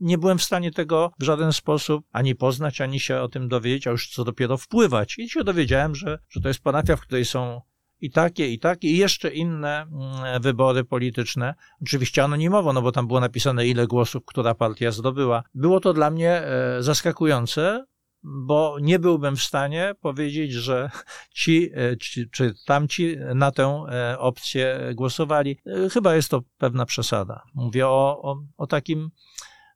nie 0.00 0.18
byłem 0.18 0.38
w 0.38 0.42
stanie 0.42 0.70
tego 0.70 1.12
w 1.18 1.22
żaden 1.22 1.52
sposób 1.52 2.04
ani 2.12 2.34
poznać, 2.34 2.80
ani 2.80 3.00
się 3.00 3.20
o 3.20 3.28
tym 3.28 3.48
dowiedzieć, 3.48 3.86
a 3.86 3.90
już 3.90 4.10
co 4.10 4.24
dopiero 4.24 4.56
wpływać. 4.56 5.18
I 5.18 5.28
się 5.28 5.44
dowiedziałem, 5.44 5.94
że, 5.94 6.18
że 6.28 6.40
to 6.40 6.48
jest 6.48 6.60
parafia, 6.60 6.96
w 6.96 7.00
której 7.00 7.24
są 7.24 7.60
i 8.00 8.10
takie, 8.10 8.48
i 8.48 8.58
takie, 8.58 8.88
i 8.88 8.96
jeszcze 8.96 9.30
inne 9.30 9.82
mm, 9.82 10.42
wybory 10.42 10.84
polityczne. 10.84 11.54
Oczywiście 11.82 12.24
anonimowo, 12.24 12.72
no 12.72 12.82
bo 12.82 12.92
tam 12.92 13.06
było 13.06 13.20
napisane, 13.20 13.66
ile 13.66 13.86
głosów 13.86 14.22
która 14.26 14.54
partia 14.54 14.90
zdobyła. 14.90 15.42
Było 15.54 15.80
to 15.80 15.92
dla 15.92 16.10
mnie 16.10 16.30
e, 16.30 16.82
zaskakujące, 16.82 17.84
bo 18.22 18.76
nie 18.80 18.98
byłbym 18.98 19.36
w 19.36 19.42
stanie 19.42 19.94
powiedzieć, 20.00 20.52
że 20.52 20.90
ci, 21.30 21.70
e, 21.74 21.96
ci 21.96 22.30
czy 22.30 22.54
tamci 22.66 23.16
na 23.34 23.50
tę 23.50 23.84
e, 23.90 24.18
opcję 24.18 24.90
głosowali. 24.94 25.58
E, 25.66 25.88
chyba 25.88 26.14
jest 26.14 26.30
to 26.30 26.42
pewna 26.58 26.86
przesada. 26.86 27.42
Mówię 27.54 27.86
o, 27.86 28.22
o, 28.22 28.42
o 28.56 28.66
takim 28.66 29.10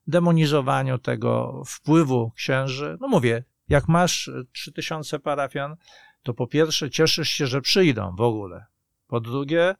demonizowaniu 0.07 0.97
tego 0.97 1.63
wpływu 1.67 2.31
księży. 2.31 2.97
No 3.01 3.07
mówię, 3.07 3.43
jak 3.69 3.87
masz 3.87 4.31
3000 4.53 5.19
parafian, 5.19 5.75
to 6.23 6.33
po 6.33 6.47
pierwsze 6.47 6.89
cieszysz 6.89 7.29
się, 7.29 7.47
że 7.47 7.61
przyjdą 7.61 8.15
w 8.15 8.21
ogóle. 8.21 8.65
Po 9.07 9.19
drugie, 9.19 9.75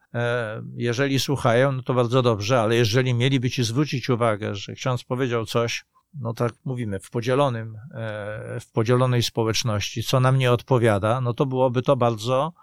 jeżeli 0.75 1.19
słuchają, 1.19 1.71
no 1.71 1.83
to 1.83 1.93
bardzo 1.93 2.21
dobrze, 2.21 2.61
ale 2.61 2.75
jeżeli 2.75 3.13
mieliby 3.13 3.49
ci 3.49 3.63
zwrócić 3.63 4.09
uwagę, 4.09 4.55
że 4.55 4.73
ksiądz 4.73 5.03
powiedział 5.03 5.45
coś, 5.45 5.85
no 6.19 6.33
tak 6.33 6.53
mówimy, 6.65 6.99
w 6.99 7.09
podzielonym, 7.09 7.77
e, 7.93 8.59
w 8.59 8.71
podzielonej 8.71 9.23
społeczności, 9.23 10.03
co 10.03 10.19
nam 10.19 10.37
nie 10.37 10.51
odpowiada, 10.51 11.21
no 11.21 11.33
to 11.33 11.45
byłoby 11.45 11.81
to 11.81 11.95
bardzo 11.95 12.53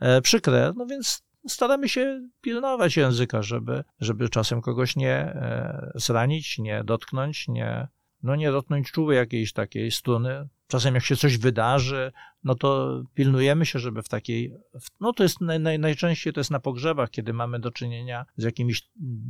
e, 0.00 0.20
przykre. 0.22 0.72
No 0.76 0.86
więc 0.86 1.22
staramy 1.48 1.88
się 1.88 2.28
pilnować 2.40 2.96
języka, 2.96 3.42
żeby, 3.42 3.84
żeby 4.00 4.28
czasem 4.28 4.62
kogoś 4.62 4.96
nie 4.96 5.14
e, 5.14 5.92
zranić, 5.94 6.58
nie 6.58 6.84
dotknąć, 6.84 7.48
nie, 7.48 7.88
no 8.22 8.36
nie 8.36 8.52
dotknąć 8.52 8.92
czuły 8.92 9.14
jakiejś 9.14 9.52
takiej 9.52 9.90
struny. 9.90 10.48
Czasem 10.72 10.94
jak 10.94 11.04
się 11.04 11.16
coś 11.16 11.38
wydarzy, 11.38 12.12
no 12.44 12.54
to 12.54 13.02
pilnujemy 13.14 13.66
się, 13.66 13.78
żeby 13.78 14.02
w 14.02 14.08
takiej, 14.08 14.54
no 15.00 15.12
to 15.12 15.22
jest 15.22 15.40
naj, 15.40 15.60
naj, 15.60 15.78
najczęściej 15.78 16.32
to 16.32 16.40
jest 16.40 16.50
na 16.50 16.60
pogrzebach, 16.60 17.10
kiedy 17.10 17.32
mamy 17.32 17.60
do 17.60 17.70
czynienia 17.70 18.24
z 18.36 18.44
jakimiś 18.44 18.82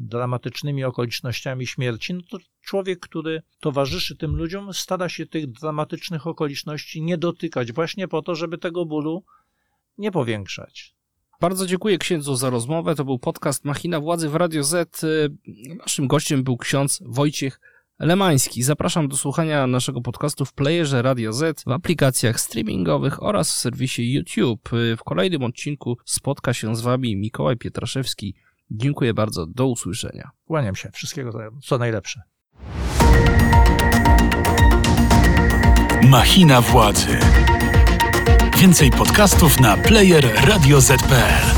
dramatycznymi 0.07 0.85
okolicznościami 0.85 1.67
śmierci, 1.67 2.15
no 2.15 2.21
to 2.31 2.39
człowiek, 2.61 3.01
który 3.01 3.43
towarzyszy 3.61 4.17
tym 4.17 4.37
ludziom, 4.37 4.75
stara 4.75 5.09
się 5.09 5.27
tych 5.27 5.53
dramatycznych 5.53 6.27
okoliczności 6.27 7.03
nie 7.03 7.19
dotykać, 7.19 7.73
właśnie 7.73 8.09
po 8.09 8.23
to, 8.23 8.35
żeby 8.35 8.59
tego 8.59 8.87
bólu 8.87 9.25
nie 9.99 10.13
powiększać. 10.13 10.95
Bardzo 11.41 11.67
dziękuję 11.67 11.99
księdzu 11.99 12.37
za 12.37 12.51
rozmowę. 12.51 12.95
To 12.95 13.05
był 13.05 13.19
podcast 13.19 13.65
Machina 13.65 14.01
Władzy 14.01 14.29
w 14.29 14.35
Radio 14.35 14.65
Z. 14.65 15.03
Naszym 15.79 16.07
gościem 16.07 16.45
był 16.45 16.57
ksiądz 16.57 17.03
Wojciech 17.07 17.61
Lemański. 18.03 18.63
Zapraszam 18.63 19.09
do 19.09 19.17
słuchania 19.17 19.67
naszego 19.67 20.01
podcastu 20.01 20.45
w 20.45 20.53
playerze 20.53 21.03
Radio 21.03 21.33
Z, 21.33 21.65
w 21.65 21.69
aplikacjach 21.69 22.41
streamingowych 22.41 23.23
oraz 23.23 23.53
w 23.53 23.59
serwisie 23.59 24.13
YouTube. 24.13 24.71
W 24.97 25.05
kolejnym 25.05 25.43
odcinku 25.43 25.97
spotka 26.05 26.55
się 26.55 26.77
z 26.77 26.81
Wami 26.81 27.17
Mikołaj 27.17 27.57
Pietraszewski. 27.57 28.35
Dziękuję 28.71 29.15
bardzo. 29.15 29.47
Do 29.47 29.67
usłyszenia. 29.67 30.31
Kłaniam 30.47 30.75
się. 30.75 30.91
Wszystkiego 30.93 31.51
co 31.65 31.79
najlepsze. 31.79 32.23
Machina 36.09 36.61
władzy. 36.61 37.19
Więcej 38.59 38.91
podcastów 38.91 39.61
na 39.61 39.77
player 39.77 40.35
radioz.pl 40.47 41.52